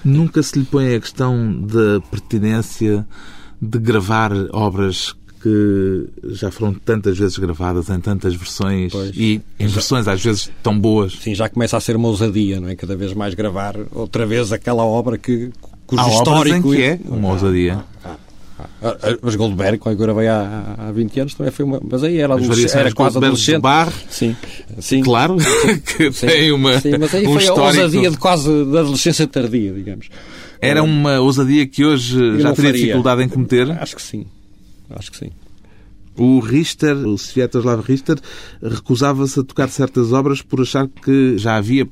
Nunca 0.04 0.43
se 0.43 0.60
lhe 0.60 0.65
põe 0.65 0.95
a 0.95 0.99
questão 0.99 1.62
da 1.62 2.02
pertinência 2.12 3.06
de 3.63 3.80
gravar 3.80 4.32
obras 4.52 5.15
que 5.41 6.08
já 6.30 6.49
foram 6.49 6.73
tantas 6.73 7.17
vezes 7.17 7.38
gravadas 7.38 7.89
em 7.89 7.99
tantas 7.99 8.34
versões 8.34 8.93
pois. 8.93 9.12
e 9.13 9.41
em 9.60 9.67
versões 9.67 10.08
às 10.08 10.23
vezes 10.23 10.49
tão 10.62 10.80
boas. 10.80 11.13
Sim, 11.19 11.36
já 11.36 11.49
começa 11.49 11.76
a 11.76 11.82
ser 11.82 11.97
uma 11.97 12.08
ousadia, 12.08 12.62
não 12.62 12.69
é? 12.69 12.76
Cada 12.76 12.95
vez 12.95 13.13
mais 13.13 13.34
gravar 13.34 13.76
outra 13.91 14.26
vez 14.26 14.54
aquela 14.54 14.86
obra 14.86 15.17
que 15.17 15.52
cujo 15.86 16.02
Há 16.02 16.10
histórico 16.10 16.73
em 16.73 16.78
que 16.78 16.82
é 16.82 16.99
uma 17.06 17.30
ousadia. 17.30 17.84
Ah, 18.04 18.10
ah. 18.12 18.15
Ah, 18.82 18.97
ah, 19.02 19.17
mas 19.21 19.36
Goldberg, 19.36 19.78
quando 19.78 19.99
eu 19.99 20.06
gravei 20.06 20.28
há, 20.28 20.76
há 20.78 20.91
20 20.91 21.19
anos, 21.19 21.34
também 21.34 21.52
foi 21.52 21.65
uma. 21.65 21.82
Mas 21.84 22.04
aí 22.04 22.17
era, 22.17 22.36
era 22.76 22.93
quase 22.93 23.17
adolescente. 23.17 23.62
Bar, 23.62 23.91
sim, 24.10 24.36
sim. 24.80 25.02
Claro, 25.02 25.38
que 25.97 26.12
sim, 26.12 26.28
tem 26.28 26.52
uma. 26.52 26.80
Sim, 26.80 26.97
mas 26.99 27.13
aí 27.13 27.28
um 27.28 27.34
foi 27.34 27.43
histórico... 27.43 27.80
a 27.80 27.84
ousadia 27.84 28.12
de 28.12 28.17
quase 28.17 28.65
da 28.65 28.82
adolescência 28.82 29.28
tardia, 29.28 29.73
digamos. 29.73 30.10
Era 30.63 30.84
uma 30.84 31.19
ousadia 31.19 31.65
que 31.67 31.84
hoje 31.84 32.17
eu 32.17 32.39
já 32.39 32.54
teria 32.54 32.71
faria. 32.71 32.86
dificuldade 32.86 33.23
em 33.23 33.30
cometer? 33.30 33.69
Acho 33.71 33.95
que 33.95 34.02
sim. 34.02 34.26
Acho 34.89 35.12
que 35.12 35.17
sim. 35.17 35.32
O 36.15 36.39
Richter, 36.39 36.95
o 36.95 37.17
Sviatoslav 37.17 37.82
Richter, 37.82 38.17
recusava-se 38.62 39.39
a 39.39 39.43
tocar 39.43 39.69
certas 39.69 40.12
obras 40.12 40.41
por 40.41 40.62
achar 40.62 40.88
que 40.88 41.38
já 41.38 41.56
havia 41.56 41.88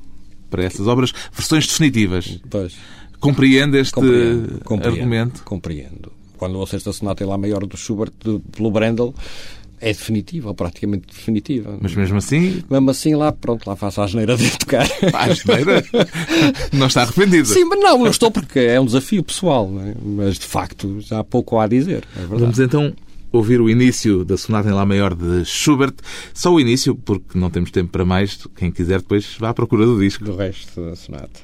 para 0.48 0.64
essas 0.64 0.86
obras 0.86 1.12
versões 1.32 1.66
definitivas. 1.66 2.40
Pois. 2.48 2.76
Compreende 3.18 3.78
este 3.78 3.92
compreendo, 3.92 4.60
compreendo, 4.64 4.96
argumento? 4.96 5.44
Compreendo 5.44 6.12
quando 6.42 6.60
a 6.60 6.66
sexta 6.66 6.92
sonata 6.92 7.22
em 7.22 7.26
lá 7.28 7.38
maior 7.38 7.64
do 7.64 7.76
Schubert 7.76 8.10
pelo 8.50 8.70
Brendel 8.72 9.14
é 9.82 9.88
definitiva, 9.88 10.48
ou 10.48 10.54
praticamente 10.54 11.08
definitiva. 11.08 11.76
Mas 11.80 11.94
mesmo 11.94 12.16
assim? 12.16 12.62
Mesmo 12.70 12.90
assim, 12.90 13.14
lá, 13.14 13.32
pronto, 13.32 13.68
lá 13.68 13.74
faço 13.74 14.00
a 14.00 14.04
asneira 14.04 14.36
de 14.36 14.56
tocar. 14.56 14.86
A 15.12 15.24
asneira? 15.24 15.84
não 16.72 16.86
está 16.86 17.02
arrependido? 17.02 17.48
Sim, 17.48 17.64
mas 17.64 17.80
não, 17.80 17.98
não 17.98 18.10
estou 18.10 18.30
porque 18.30 18.60
é 18.60 18.80
um 18.80 18.86
desafio 18.86 19.22
pessoal, 19.24 19.70
é? 19.80 19.94
mas 20.02 20.38
de 20.38 20.46
facto 20.46 21.00
já 21.00 21.18
há 21.18 21.24
pouco 21.24 21.58
há 21.58 21.64
a 21.64 21.66
dizer. 21.66 22.04
É 22.16 22.24
Vamos 22.24 22.60
então 22.60 22.94
ouvir 23.32 23.60
o 23.60 23.68
início 23.68 24.24
da 24.24 24.36
sonata 24.36 24.68
em 24.68 24.72
Lá 24.72 24.86
maior 24.86 25.14
de 25.14 25.44
Schubert. 25.44 25.94
Só 26.32 26.52
o 26.52 26.60
início, 26.60 26.94
porque 26.94 27.36
não 27.36 27.50
temos 27.50 27.70
tempo 27.70 27.90
para 27.90 28.04
mais. 28.04 28.38
Quem 28.56 28.70
quiser 28.70 29.00
depois 29.00 29.36
vá 29.38 29.48
à 29.48 29.54
procura 29.54 29.84
do 29.84 29.98
disco. 29.98 30.24
Do 30.24 30.36
resto 30.36 30.80
da 30.80 30.94
sonata. 30.94 31.40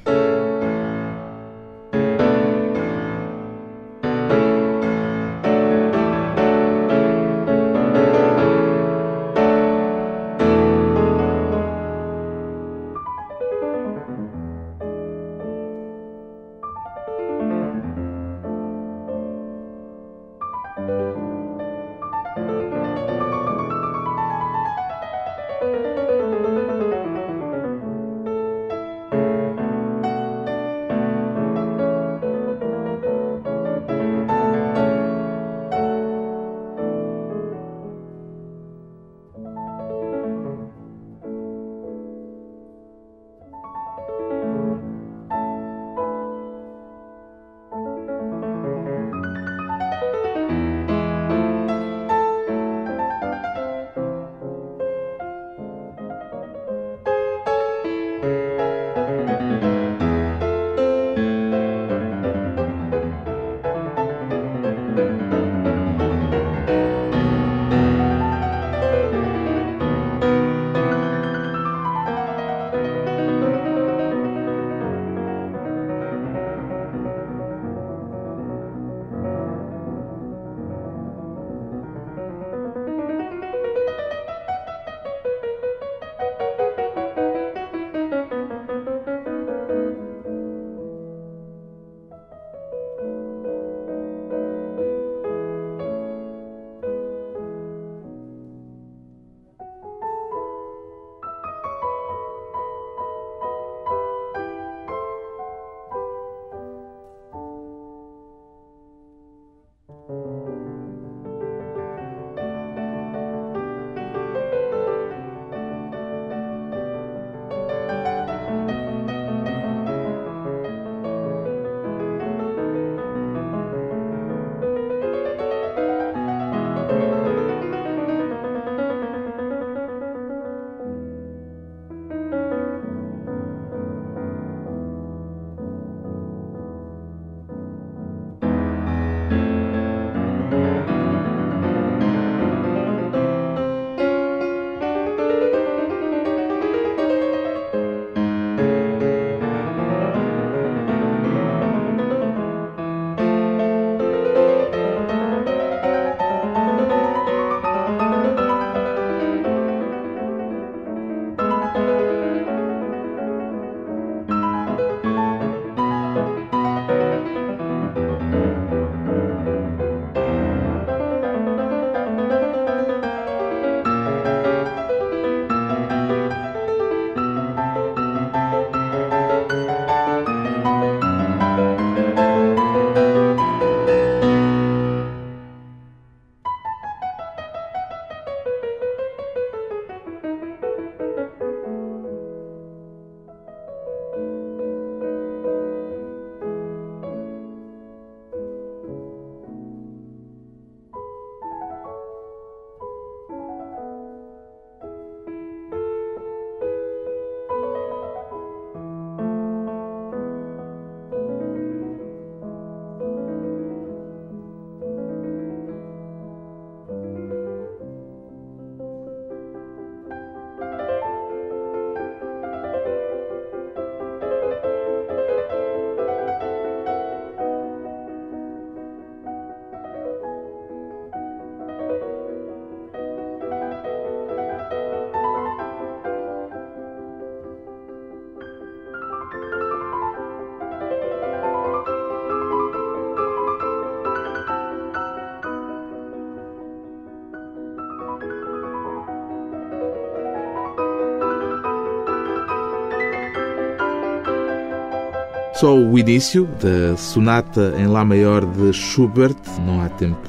Só 255.58 255.76
o 255.76 255.98
início 255.98 256.48
da 256.62 256.96
sonata 256.96 257.74
em 257.76 257.88
Lá 257.88 258.04
maior 258.04 258.46
de 258.46 258.72
Schubert. 258.72 259.36
Não 259.66 259.80
há 259.80 259.88
tempo 259.88 260.20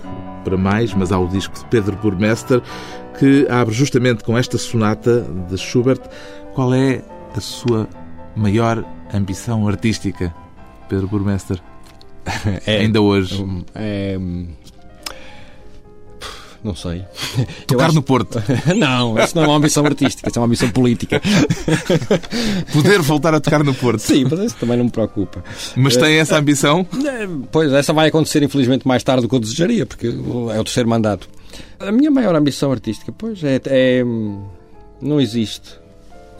para 0.44 0.58
mais, 0.58 0.92
mas 0.96 1.12
há 1.12 1.20
o 1.20 1.28
disco 1.28 1.54
de 1.54 1.66
Pedro 1.66 1.96
Burmester 1.98 2.62
que 3.20 3.46
abre 3.48 3.74
justamente 3.74 4.24
com 4.24 4.36
esta 4.36 4.58
sonata 4.58 5.22
de 5.48 5.56
Schubert. 5.56 6.02
Qual 6.56 6.74
é 6.74 7.04
a 7.36 7.40
sua 7.40 7.88
maior 8.36 8.84
ambição 9.14 9.68
artística, 9.68 10.34
Pedro 10.88 11.08
Burmester? 11.08 11.62
É, 12.66 12.78
Ainda 12.78 13.00
hoje. 13.00 13.46
É, 13.76 14.18
não 16.70 16.76
sei. 16.76 17.04
Tocar 17.66 17.88
acho... 17.88 17.96
no 17.96 18.04
Porto. 18.04 18.42
não, 18.78 19.18
isso 19.20 19.36
não 19.36 19.44
é 19.44 19.48
uma 19.48 19.58
ambição 19.58 19.84
artística, 19.86 20.30
isso 20.30 20.38
é 20.38 20.42
uma 20.42 20.46
ambição 20.46 20.70
política. 20.70 21.20
Poder 22.72 23.02
voltar 23.02 23.34
a 23.34 23.40
tocar 23.40 23.64
no 23.64 23.74
Porto. 23.74 24.00
Sim, 24.00 24.26
mas 24.30 24.40
isso 24.40 24.56
também 24.60 24.78
não 24.78 24.86
me 24.86 24.92
preocupa. 24.92 25.44
Mas 25.76 25.98
tem 25.98 26.18
essa 26.18 26.38
ambição? 26.38 26.86
Eh, 26.94 27.28
pois, 27.52 27.74
essa 27.74 27.92
vai 27.92 28.10
acontecer 28.10 28.44
infelizmente 28.44 28.88
mais 28.88 29.04
tarde 29.04 29.24
do 29.24 29.30
que 29.30 29.36
eu 29.36 29.40
desejaria, 29.40 29.86
porque 29.86 30.08
é 30.08 30.60
o 30.60 30.64
terceiro 30.64 30.88
mandato. 30.88 31.28
A 31.80 31.92
minha 31.92 32.12
maior 32.12 32.36
ambição 32.36 32.72
artística, 32.72 33.12
pois, 33.12 33.44
é, 33.44 33.60
é 33.66 34.04
não 35.02 35.20
existe. 35.20 35.80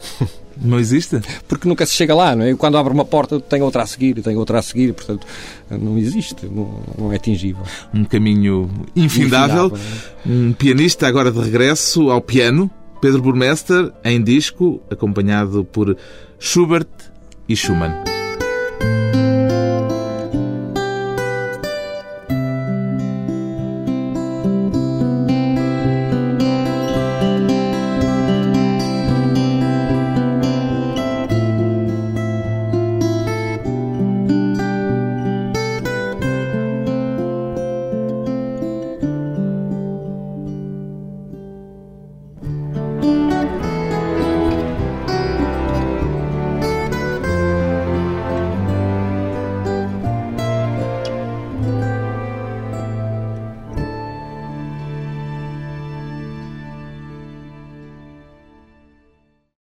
Não 0.62 0.78
existe? 0.78 1.18
Porque 1.48 1.66
nunca 1.66 1.86
se 1.86 1.94
chega 1.94 2.14
lá, 2.14 2.36
não 2.36 2.44
é? 2.44 2.54
Quando 2.54 2.76
abre 2.76 2.92
uma 2.92 3.04
porta, 3.04 3.40
tem 3.40 3.62
outra 3.62 3.82
a 3.82 3.86
seguir, 3.86 4.20
tem 4.20 4.36
outra 4.36 4.58
a 4.58 4.62
seguir, 4.62 4.92
portanto, 4.92 5.26
não 5.70 5.96
existe, 5.96 6.44
não, 6.44 6.82
não 6.98 7.12
é 7.12 7.16
atingível. 7.16 7.62
Um 7.94 8.04
caminho 8.04 8.70
infindável. 8.94 9.66
infindável 9.66 9.78
é? 10.26 10.28
Um 10.28 10.52
pianista 10.52 11.06
agora 11.06 11.32
de 11.32 11.40
regresso 11.40 12.10
ao 12.10 12.20
piano, 12.20 12.70
Pedro 13.00 13.22
Burmester, 13.22 13.90
em 14.04 14.22
disco, 14.22 14.82
acompanhado 14.90 15.64
por 15.64 15.96
Schubert 16.38 16.88
e 17.48 17.56
Schumann. 17.56 18.19